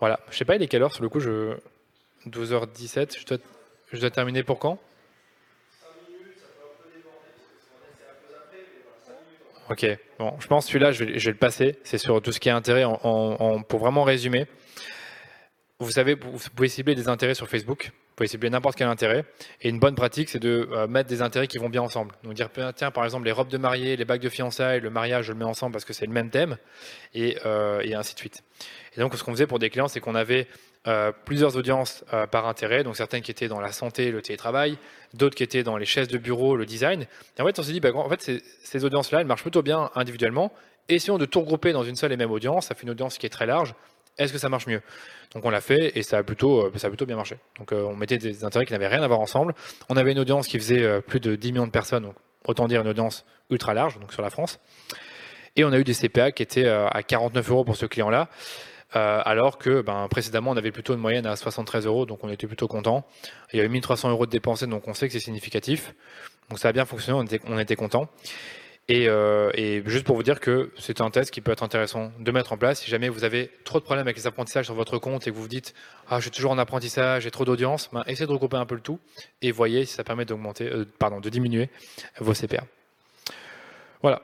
[0.00, 0.20] Voilà.
[0.30, 1.54] Je sais pas, il est quelle heure sur le coup je...
[2.28, 3.18] 12h17.
[3.20, 3.38] Je dois,
[3.92, 4.78] je dois terminer pour quand?
[9.68, 9.84] Ok,
[10.20, 11.76] bon, je pense celui-là, je vais, le passer.
[11.82, 12.84] C'est sur tout ce qui est intérêt
[13.68, 14.46] pour vraiment résumer.
[15.78, 17.90] Vous savez, vous pouvez cibler des intérêts sur Facebook.
[17.92, 19.26] Vous pouvez cibler n'importe quel intérêt.
[19.60, 22.12] Et une bonne pratique, c'est de euh, mettre des intérêts qui vont bien ensemble.
[22.22, 25.26] Donc dire, tiens, par exemple, les robes de mariée, les bagues de fiançailles, le mariage,
[25.26, 26.56] je le mets ensemble parce que c'est le même thème,
[27.12, 28.42] et, euh, ainsi de suite.
[28.96, 30.48] Et donc, ce qu'on faisait pour des clients, c'est qu'on avait
[30.86, 34.78] euh, plusieurs audiences par intérêt, donc certaines qui étaient dans la santé, le télétravail,
[35.12, 37.06] d'autres qui étaient dans les chaises de bureau, le design.
[37.36, 39.62] Et en fait, on s'est dit, bah, en fait, ces, ces audiences-là, elles marchent plutôt
[39.62, 40.54] bien individuellement.
[40.88, 42.68] Essayons de tout regrouper dans une seule et même audience.
[42.68, 43.74] Ça fait une audience qui est très large.
[44.18, 44.80] Est-ce que ça marche mieux?
[45.34, 47.36] Donc on l'a fait et ça a plutôt, euh, bien marché.
[47.58, 49.54] Donc on mettait des intérêts qui n'avaient rien à voir ensemble.
[49.88, 52.14] On avait une audience qui faisait plus de 10 millions de personnes, donc
[52.46, 54.58] autant dire une audience ultra large, donc sur la France.
[55.56, 58.28] Et on a eu des CPA qui étaient à 49 euros pour ce client-là.
[58.94, 62.30] Euh, alors que ben, précédemment on avait plutôt une moyenne à 73 euros, donc on
[62.30, 63.04] était plutôt content.
[63.52, 65.94] Il y a eu 1300 euros de dépensés, donc on sait que c'est significatif.
[66.48, 68.08] Donc ça a bien fonctionné, on était, on était content.
[68.88, 72.12] Et, euh, et, juste pour vous dire que c'est un test qui peut être intéressant
[72.20, 72.80] de mettre en place.
[72.80, 75.34] Si jamais vous avez trop de problèmes avec les apprentissages sur votre compte et que
[75.34, 75.74] vous vous dites
[76.08, 78.76] ah je suis toujours en apprentissage, j'ai trop d'audience, ben, essayez de regrouper un peu
[78.76, 79.00] le tout
[79.42, 81.68] et voyez si ça permet d'augmenter, euh, pardon, de diminuer
[82.20, 82.64] vos CPA.
[84.02, 84.22] Voilà,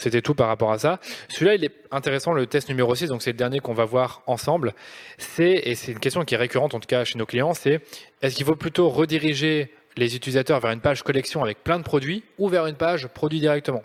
[0.00, 0.98] c'était tout par rapport à ça.
[1.28, 4.22] Celui-là, il est intéressant, le test numéro 6, donc c'est le dernier qu'on va voir
[4.26, 4.74] ensemble.
[5.18, 7.80] C'est, et c'est une question qui est récurrente en tout cas chez nos clients, c'est
[8.20, 12.24] est-ce qu'il faut plutôt rediriger les utilisateurs vers une page collection avec plein de produits
[12.38, 13.82] ou vers une page produit directement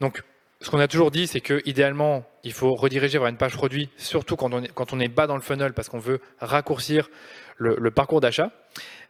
[0.00, 0.22] Donc,
[0.62, 3.90] ce qu'on a toujours dit, c'est que idéalement, il faut rediriger vers une page produit,
[3.96, 7.10] surtout quand on est, quand on est bas dans le funnel, parce qu'on veut raccourcir
[7.56, 8.50] le, parcours d'achat.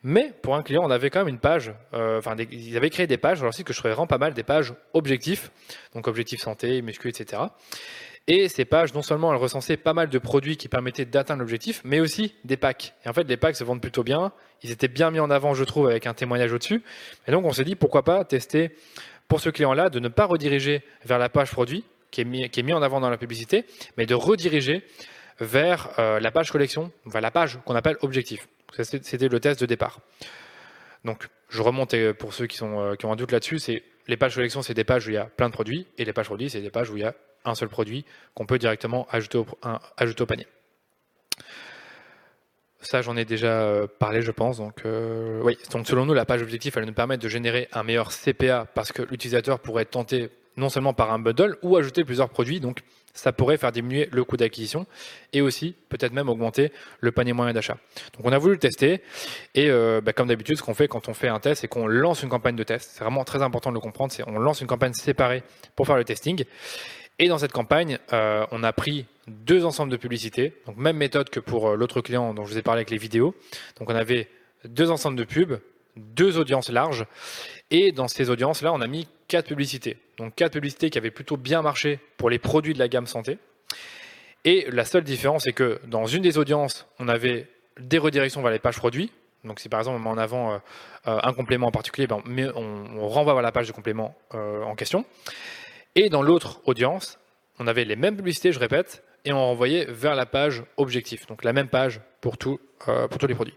[0.02, 3.06] Mais pour un client, on avait quand même une page, euh, enfin, ils avaient créé
[3.06, 5.50] des pages, alors aussi que je trouvais vraiment pas mal, des pages objectifs,
[5.94, 7.42] donc objectifs santé, muscu, etc.
[8.28, 11.80] Et ces pages, non seulement elles recensaient pas mal de produits qui permettaient d'atteindre l'objectif,
[11.84, 12.94] mais aussi des packs.
[13.04, 14.32] Et en fait, les packs se vendent plutôt bien.
[14.62, 16.82] Ils étaient bien mis en avant, je trouve, avec un témoignage au-dessus.
[17.26, 18.76] Et donc, on s'est dit, pourquoi pas tester
[19.26, 22.82] pour ce client-là de ne pas rediriger vers la page produit, qui est, mis, en
[22.82, 23.64] avant dans la publicité,
[23.96, 24.84] mais de rediriger
[25.40, 28.46] vers euh, la page collection, vers la page qu'on appelle objectif.
[28.78, 30.00] C'était le test de départ.
[31.04, 34.16] Donc, je remonte pour ceux qui, sont, euh, qui ont un doute là-dessus, c'est les
[34.16, 36.26] pages collection, c'est des pages où il y a plein de produits, et les pages
[36.26, 39.38] produits, c'est des pages où il y a un seul produit qu'on peut directement ajouter
[39.38, 40.46] au, panier.
[42.80, 44.60] Ça, j'en ai déjà euh, parlé, je pense.
[44.84, 48.90] Euh, selon nous, la page objectif, elle nous permet de générer un meilleur CPA parce
[48.90, 52.58] que l'utilisateur pourrait être tenté non seulement par un bundle ou ajouter plusieurs produits.
[52.58, 52.82] Donc,
[53.14, 54.86] ça pourrait faire diminuer le coût d'acquisition
[55.32, 57.76] et aussi peut-être même augmenter le panier moyen d'achat.
[58.16, 59.02] Donc on a voulu le tester
[59.54, 61.86] et euh, bah, comme d'habitude ce qu'on fait quand on fait un test c'est qu'on
[61.86, 62.92] lance une campagne de test.
[62.94, 65.42] C'est vraiment très important de le comprendre, c'est on lance une campagne séparée
[65.76, 66.44] pour faire le testing.
[67.18, 71.30] Et dans cette campagne, euh, on a pris deux ensembles de publicités, donc même méthode
[71.30, 73.34] que pour euh, l'autre client dont je vous ai parlé avec les vidéos.
[73.78, 74.28] Donc on avait
[74.64, 75.60] deux ensembles de pubs,
[75.96, 77.06] deux audiences larges
[77.70, 79.96] et dans ces audiences-là, on a mis quatre publicités.
[80.18, 83.38] Donc quatre publicités qui avaient plutôt bien marché pour les produits de la gamme santé.
[84.44, 87.46] Et la seule différence, c'est que dans une des audiences, on avait
[87.78, 89.12] des redirections vers les pages produits.
[89.44, 90.58] Donc si par exemple on met en avant euh,
[91.04, 92.22] un complément en particulier, ben,
[92.56, 95.04] on, renvoie vers la page de complément en question.
[95.94, 97.18] Et dans l'autre audience,
[97.58, 101.26] on avait les mêmes publicités, je répète, et on renvoyait vers la page objectif.
[101.26, 103.54] Donc la même page pour, tout, pour tous les produits.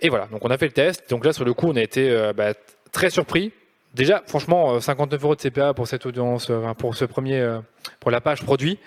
[0.00, 1.10] Et voilà, donc on a fait le test.
[1.10, 2.54] Donc là, sur le coup, on a été bah,
[2.92, 3.52] très surpris.
[3.94, 7.58] Déjà, franchement, 59 euros de CPA pour cette audience, pour ce premier,
[8.00, 8.78] pour la page produit.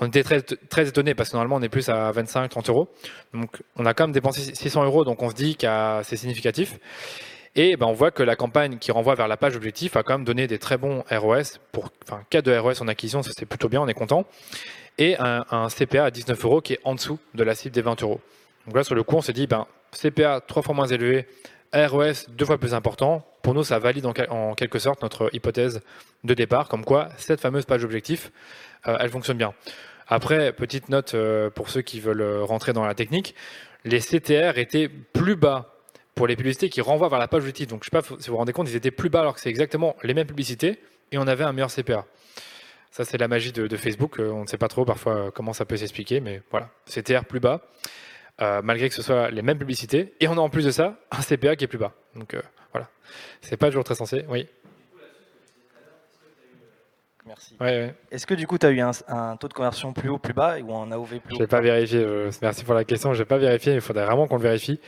[0.00, 2.88] On était très, très étonnés parce que normalement on est plus à 25, 30 euros.
[3.32, 5.66] Donc on a quand même dépensé 600 euros, donc on se dit que
[6.02, 6.78] c'est significatif.
[7.56, 10.14] Et ben, on voit que la campagne qui renvoie vers la page objectif a quand
[10.14, 11.58] même donné des très bons ROS.
[11.70, 14.26] Pour, enfin, 4 de ROS en acquisition, ça c'est plutôt bien, on est content.
[14.98, 18.02] Et un, CPA à 19 euros qui est en dessous de la cible des 20
[18.02, 18.20] euros.
[18.66, 21.26] Donc là, sur le coup, on s'est dit, ben, CPA trois fois moins élevé,
[21.72, 23.24] ROS deux fois plus important.
[23.42, 25.80] Pour nous, ça valide en, quelque sorte notre hypothèse
[26.24, 28.32] de départ, comme quoi cette fameuse page objectif,
[28.86, 29.52] euh, elle fonctionne bien.
[30.08, 33.34] Après, petite note euh, pour ceux qui veulent rentrer dans la technique,
[33.84, 35.73] les CTR étaient plus bas
[36.14, 37.66] pour les publicités qui renvoient vers la page objectif.
[37.66, 39.34] Donc, je ne sais pas si vous vous rendez compte, ils étaient plus bas alors
[39.34, 40.78] que c'est exactement les mêmes publicités
[41.12, 42.06] et on avait un meilleur CPA.
[42.90, 44.20] Ça, c'est la magie de, Facebook.
[44.20, 46.70] On ne sait pas trop parfois comment ça peut s'expliquer, mais voilà.
[46.86, 47.62] CTR plus bas,
[48.38, 50.14] malgré que ce soit les mêmes publicités.
[50.20, 51.92] Et on a en plus de ça un CPA qui est plus bas.
[52.14, 52.36] Donc,
[52.72, 52.88] voilà.
[53.40, 54.24] C'est pas toujours très sensé.
[54.28, 54.46] Oui.
[57.26, 57.56] Merci.
[57.60, 57.94] Ouais, ouais.
[58.10, 60.34] Est-ce que du coup, tu as eu un, un taux de conversion plus haut, plus
[60.34, 62.00] bas ou un AOV plus Je haut n'ai pas vérifié.
[62.00, 63.14] euh, merci pour la question.
[63.14, 63.74] Je n'ai pas vérifié.
[63.74, 64.78] Il faudrait vraiment qu'on le vérifie.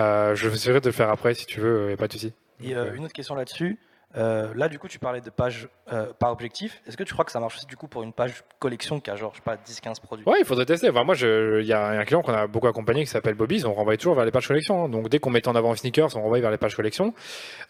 [0.00, 1.88] Euh, je serai de le faire après si tu veux.
[1.90, 2.32] Il a pas de souci.
[2.62, 3.78] Et euh, euh, une autre question là-dessus.
[4.16, 6.82] Euh, là, du coup, tu parlais de page euh, par objectif.
[6.86, 9.10] Est-ce que tu crois que ça marche aussi du coup pour une page collection qui
[9.10, 10.26] a genre, je sais pas, 10-15 produits?
[10.28, 10.90] Ouais, il faudrait tester.
[10.90, 13.64] Moi, il y a un client qu'on a beaucoup accompagné qui s'appelle Bobby's.
[13.64, 14.84] On renvoie toujours vers les pages collection.
[14.84, 14.88] hein.
[14.88, 17.14] Donc, dès qu'on mettait en avant sneakers, on renvoyait vers les pages collection.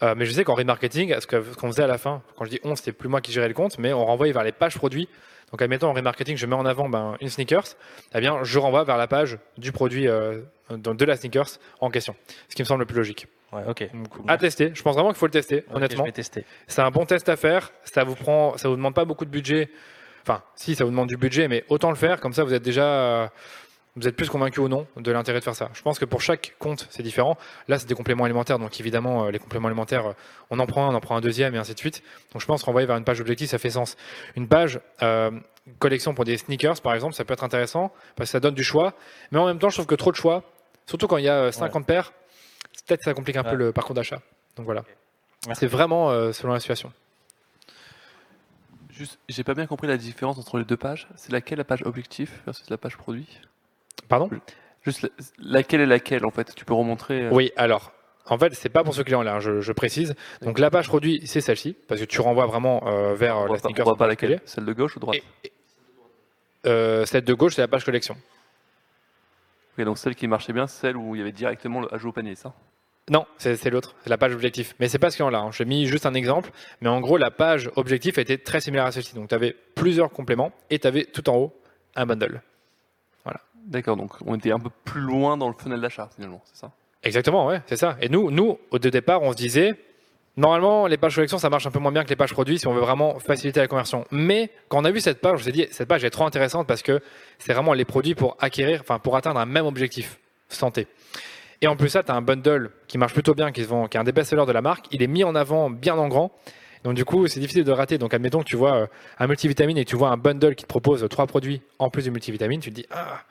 [0.01, 2.59] Euh, mais je sais qu'en remarketing, ce qu'on faisait à la fin, quand je dis
[2.63, 5.07] on, c'était plus moi qui gérais le compte, mais on renvoyait vers les pages produits.
[5.51, 7.75] Donc, admettons en remarketing, je mets en avant ben, une sneakers.
[8.15, 10.41] Eh bien, je renvoie vers la page du produit euh,
[10.71, 12.15] de la sneakers en question.
[12.49, 13.27] Ce qui me semble le plus logique.
[13.53, 13.89] Ouais, ok.
[13.93, 14.25] Donc, Cool.
[14.27, 14.71] à tester.
[14.73, 16.03] Je pense vraiment qu'il faut le tester, honnêtement.
[16.03, 16.45] Je vais tester.
[16.67, 17.71] C'est un bon test à faire.
[17.85, 19.69] Ça vous prend, ça vous demande pas beaucoup de budget.
[20.23, 22.19] Enfin, si, ça vous demande du budget, mais autant le faire.
[22.21, 23.27] Comme ça, vous êtes déjà, euh,
[23.95, 25.69] vous êtes plus convaincu ou non de l'intérêt de faire ça.
[25.73, 27.37] Je pense que pour chaque compte, c'est différent.
[27.67, 30.13] Là, c'est des compléments alimentaires, donc évidemment, euh, les compléments alimentaires, euh,
[30.49, 32.01] on en prend un, on en prend un deuxième, et ainsi de suite.
[32.31, 33.97] Donc, je pense renvoyer vers une page objectif, ça fait sens.
[34.35, 35.29] Une page euh,
[35.79, 38.63] collection pour des sneakers, par exemple, ça peut être intéressant parce que ça donne du
[38.63, 38.93] choix.
[39.31, 40.43] Mais en même temps, je trouve que trop de choix,
[40.87, 42.13] surtout quand il y a euh, 50 paires,
[42.85, 44.21] peut-être que ça complique un peu le parcours d'achat.
[44.55, 44.83] Donc voilà.
[45.53, 46.91] C'est vraiment euh, selon la situation.
[48.91, 51.07] Juste, j'ai pas bien compris la différence entre les deux pages.
[51.15, 53.27] C'est laquelle la page objectif versus la page produit?
[54.07, 54.29] Pardon?
[54.83, 55.09] Juste la-
[55.39, 56.53] laquelle est laquelle en fait?
[56.55, 57.23] Tu peux remontrer.
[57.23, 57.91] euh, Oui, alors,
[58.27, 60.13] en fait, c'est pas pour ce client-là, hein, je, je précise.
[60.41, 63.59] Donc la page produit, c'est celle-ci, parce que tu renvoies vraiment euh, vers on la
[63.59, 64.39] pas, on voit pas laquelle.
[64.45, 65.17] Celle de gauche ou droite?
[65.43, 65.51] Et-
[67.05, 68.15] celle de gauche, c'est la page collection.
[69.77, 72.11] Ok, donc celle qui marchait bien, celle où il y avait directement le ajout au
[72.11, 72.53] panier, ça?
[73.09, 74.75] Non, c'est l'autre, c'est la page objectif.
[74.79, 75.51] Mais c'est pas ce client-là, hein.
[75.51, 76.51] j'ai mis juste un exemple.
[76.81, 79.13] Mais en gros, la page objectif était très similaire à celle-ci.
[79.13, 81.53] Donc tu avais plusieurs compléments et tu avais tout en haut
[81.95, 82.41] un bundle.
[83.65, 86.71] D'accord, donc on était un peu plus loin dans le funnel d'achat finalement, c'est ça?
[87.01, 87.97] Exactement, ouais, c'est ça.
[88.01, 89.75] Et nous, nous, au départ, on se disait,
[90.37, 92.67] normalement, les pages collection, ça marche un peu moins bien que les pages produits si
[92.67, 94.05] on veut vraiment faciliter la conversion.
[94.11, 96.67] Mais quand on a vu cette page, on s'est dit, cette page est trop intéressante
[96.67, 97.01] parce que
[97.39, 100.87] c'est vraiment les produits pour acquérir, enfin, pour atteindre un même objectif, santé.
[101.63, 103.87] Et en plus, ça, tu as un bundle qui marche plutôt bien, qui, se vend,
[103.87, 104.85] qui est un des best-sellers de la marque.
[104.91, 106.29] Il est mis en avant bien en grand.
[106.83, 107.97] Donc, du coup, c'est difficile de rater.
[107.97, 108.87] Donc, admettons que tu vois euh,
[109.17, 112.11] un multivitamine et tu vois un bundle qui te propose trois produits en plus du
[112.11, 113.21] multivitamine, tu te dis, ah,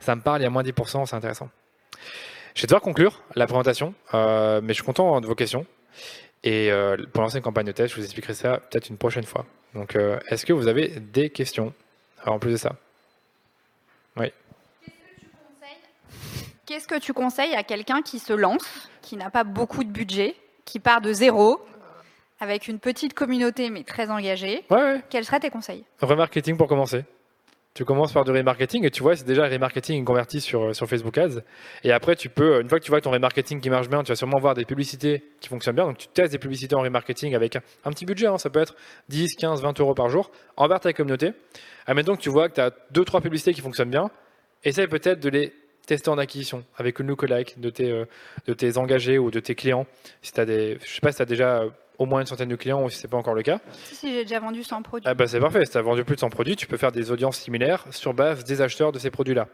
[0.00, 1.50] ça me parle, il y a moins 10%, c'est intéressant.
[2.54, 5.66] Je vais devoir conclure la présentation, euh, mais je suis content de vos questions.
[6.44, 9.24] Et euh, pour lancer une campagne de test, je vous expliquerai ça peut-être une prochaine
[9.24, 9.44] fois.
[9.74, 9.94] Donc,
[10.30, 11.74] est-ce que vous avez des questions
[12.24, 12.76] en plus de ça?
[16.68, 20.34] Qu'est-ce que tu conseilles à quelqu'un qui se lance, qui n'a pas beaucoup de budget,
[20.66, 21.64] qui part de zéro,
[22.40, 24.66] avec une petite communauté mais très engagée?
[24.68, 25.02] Ouais, ouais.
[25.08, 25.86] Quels seraient tes conseils?
[26.02, 27.06] Remarketing pour commencer.
[27.72, 30.86] Tu commences par du remarketing et tu vois, c'est déjà remarketing converti sur, euh, sur
[30.86, 31.40] Facebook Ads.
[31.84, 34.12] Et après, tu peux, une fois que tu vois ton remarketing qui marche bien, tu
[34.12, 35.86] vas sûrement voir des publicités qui fonctionnent bien.
[35.86, 38.26] Donc, tu testes des publicités en remarketing avec un, un petit budget.
[38.26, 38.36] hein.
[38.36, 38.74] ça peut être
[39.08, 41.32] 10, 15, 20 euros par jour envers ta communauté.
[41.86, 44.10] Admettons que tu vois que tu as 2-3 publicités qui fonctionnent bien.
[44.64, 45.54] Essaye peut-être de les
[45.88, 48.04] tester en acquisition avec une lookalike de tes, euh,
[48.46, 49.86] de tes engagés ou de tes clients.
[50.20, 52.50] Si as des, je sais pas si tu as déjà euh, au moins une centaine
[52.50, 53.58] de clients ou si c'est pas encore le cas.
[53.84, 55.08] Si, si, j'ai déjà vendu 100 produits.
[55.08, 56.92] Ah bah c'est parfait, si tu as vendu plus de 100 produits, tu peux faire
[56.92, 59.48] des audiences similaires sur base des acheteurs de ces produits-là.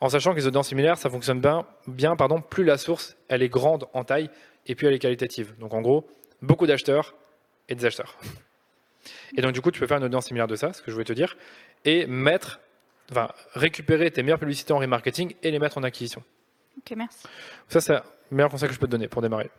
[0.00, 3.42] En sachant que les audiences similaires, ça fonctionne bien, bien pardon, plus la source, elle
[3.42, 4.28] est grande en taille
[4.66, 5.54] et puis elle est qualitative.
[5.58, 6.06] Donc en gros,
[6.42, 7.14] beaucoup d'acheteurs
[7.70, 8.14] et des acheteurs.
[9.38, 10.92] Et donc du coup, tu peux faire une audience similaire de ça, ce que je
[10.92, 11.36] voulais te dire,
[11.86, 12.60] et mettre,
[13.10, 16.22] enfin, récupérer tes meilleures publicités en remarketing et les mettre en acquisition.
[16.78, 17.26] Ok, merci.
[17.68, 18.00] Ça, c'est le
[18.30, 19.50] meilleur conseil que je peux te donner pour démarrer.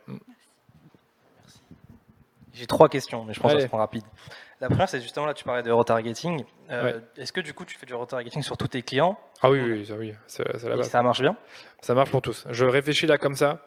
[2.52, 4.02] J'ai trois questions, mais je pense que ça sera rapide.
[4.60, 6.44] La première, c'est justement là, tu parlais de retargeting.
[6.70, 7.00] Euh, Ouais.
[7.16, 9.86] Est-ce que du coup, tu fais du retargeting sur tous tes clients Ah oui, oui,
[9.86, 11.36] ça, oui, c'est c'est la et ça marche bien?
[11.80, 12.46] Ça marche pour tous.
[12.50, 13.64] Je réfléchis là comme ça.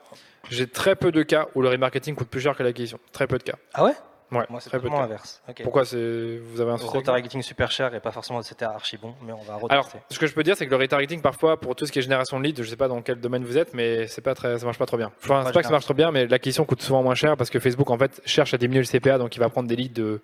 [0.51, 2.99] J'ai très peu de cas où le remarketing coûte plus cher que l'acquisition.
[3.11, 3.55] Très peu de cas.
[3.73, 3.93] Ah ouais?
[4.39, 4.77] Ouais, Moi, c'est cas.
[4.79, 5.41] l'inverse.
[5.63, 9.13] Pourquoi c'est vous avez un souci Retargeting super cher et pas forcément c'était archi bon,
[9.25, 11.75] mais on va Alors, ce que je peux dire, c'est que le retargeting, parfois, pour
[11.75, 13.73] tout ce qui est génération de leads, je sais pas dans quel domaine vous êtes,
[13.73, 15.11] mais c'est pas très, ça marche pas trop bien.
[15.23, 17.37] Enfin, Pas c'est pas que ça marche trop bien, mais l'acquisition coûte souvent moins cher
[17.37, 19.75] parce que Facebook, en fait, cherche à diminuer le CPA, donc il va prendre des
[19.75, 20.21] leads de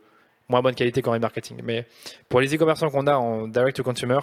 [0.47, 1.62] moins bonne qualité qu'en remarketing.
[1.64, 1.86] Mais
[2.28, 4.20] pour les e-commerçants qu'on a en direct to consumer,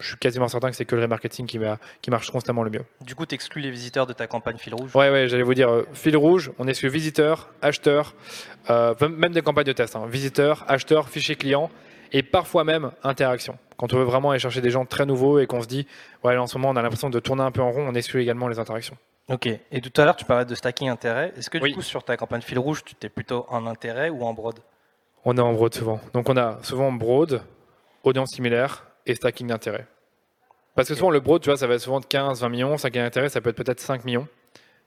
[0.00, 2.70] je suis quasiment certain que c'est que le remarketing qui, va- qui marche constamment le
[2.70, 2.84] mieux.
[3.00, 4.94] Du coup, tu exclus les visiteurs de ta campagne fil rouge?
[4.94, 8.14] Ouais, ouais, j'allais vous dire, euh, fil rouge, on exclut visiteurs, acheteurs,
[8.70, 11.70] euh, même des campagnes de test, hein, visiteurs, acheteurs, fichiers clients,
[12.12, 13.58] et parfois même interaction.
[13.76, 15.86] Quand on veut vraiment aller chercher des gens très nouveaux et qu'on se dit,
[16.24, 18.22] ouais, en ce moment, on a l'impression de tourner un peu en rond, on exclut
[18.22, 18.96] également les interactions.
[19.28, 19.46] Ok.
[19.46, 21.34] Et tout à l'heure, tu parlais de stacking intérêt.
[21.36, 21.72] Est-ce que du Oui.
[21.74, 24.58] coup, sur ta campagne fil rouge, tu t'es plutôt en intérêt ou en broad?
[25.26, 26.00] On est en broad souvent.
[26.14, 27.42] Donc on a souvent broad,
[28.04, 29.86] audience similaire et stacking d'intérêt.
[30.74, 32.76] Parce que souvent le broad, tu vois, ça va être souvent de 15, 20 millions,
[32.78, 34.28] stacking d'intérêt, ça peut être peut-être 5 millions.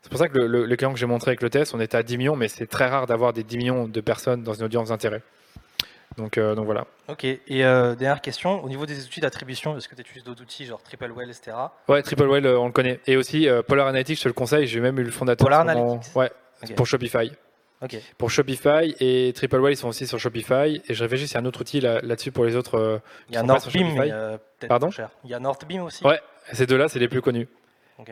[0.02, 1.80] C'est pour ça que le, le- le client que j'ai montré avec le test, on
[1.80, 4.54] était à 10 millions, mais c'est très rare d'avoir des 10 millions de personnes dans
[4.54, 5.22] une audience d'intérêt.
[6.18, 6.88] Donc, euh, donc voilà.
[7.08, 10.42] Ok, et euh, dernière question, au niveau des outils d'attribution, est-ce que tu utilises d'autres
[10.42, 11.56] outils genre TripleWell, etc.
[11.88, 13.00] Ouais, TripleWell, euh, on le connaît.
[13.08, 14.68] Et aussi euh, Polar Analytics, je te le conseille.
[14.68, 15.46] J'ai même eu le fondateur.
[15.46, 16.32] Polar Analytics Ouais,
[16.76, 17.32] pour Shopify.
[18.18, 20.82] Pour Shopify et TripleWell, ils sont aussi sur Shopify.
[20.88, 22.76] Et je réfléchis, a un autre outil là- là-dessus pour les autres.
[22.78, 25.10] euh, il y a Northbeam, euh, Pardon cher.
[25.24, 26.20] Il y a Northbeam aussi Ouais.
[26.54, 27.48] Ces deux-là, c'est les plus connus.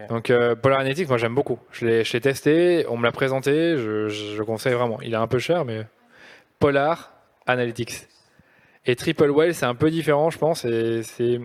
[0.08, 1.58] Donc euh, Polar Analytics, moi j'aime beaucoup.
[1.72, 5.02] Je l'ai testé, on me l'a présenté, je, je, je conseille vraiment.
[5.02, 5.86] Il est un peu cher, mais
[6.60, 7.12] Polar
[7.48, 8.08] Analytics.
[8.86, 10.64] Et TripleWell, c'est un peu différent, je pense.
[10.66, 11.40] Et c'est...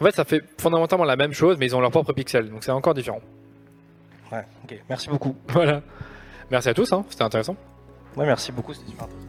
[0.00, 2.62] En fait, ça fait fondamentalement la même chose, mais ils ont leur propre pixel, donc
[2.64, 3.20] c'est encore différent.
[4.32, 5.36] Ouais, ok, merci beaucoup.
[5.48, 5.82] Voilà.
[6.50, 7.56] Merci à tous, hein, c'était intéressant.
[8.16, 9.26] Ouais, merci beaucoup, c'était super intéressant.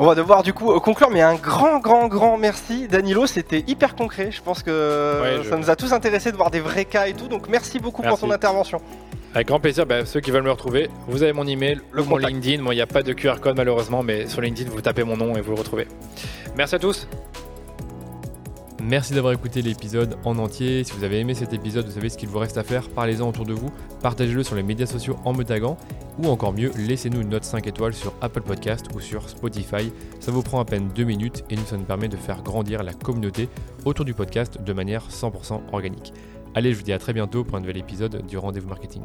[0.00, 3.26] On va devoir du coup euh, conclure, mais un grand, grand, grand merci, Danilo.
[3.26, 4.30] C'était hyper concret.
[4.30, 7.08] Je pense que Ouais, je- ça nous a tous intéressés de voir des vrais cas
[7.08, 7.26] et tout.
[7.26, 8.16] Donc merci beaucoup Merci.
[8.20, 8.80] pour ton intervention.
[9.34, 12.10] Avec grand plaisir, bah, ceux qui veulent me retrouver, vous avez mon email, Le mon
[12.14, 12.32] contact.
[12.32, 12.62] LinkedIn.
[12.62, 15.16] Moi, il n'y a pas de QR code malheureusement, mais sur LinkedIn, vous tapez mon
[15.16, 15.88] nom et vous le retrouvez.
[16.56, 17.08] Merci à tous.
[18.82, 20.84] Merci d'avoir écouté l'épisode en entier.
[20.84, 22.88] Si vous avez aimé cet épisode, vous savez ce qu'il vous reste à faire.
[22.88, 23.70] Parlez-en autour de vous,
[24.02, 25.76] partagez-le sur les médias sociaux en me taguant,
[26.18, 29.92] ou encore mieux, laissez-nous une note 5 étoiles sur Apple Podcast ou sur Spotify.
[30.20, 32.84] Ça vous prend à peine 2 minutes et nous, ça nous permet de faire grandir
[32.84, 33.48] la communauté
[33.84, 36.12] autour du podcast de manière 100% organique.
[36.54, 39.02] Allez, je vous dis à très bientôt pour un nouvel épisode du Rendez-vous Marketing.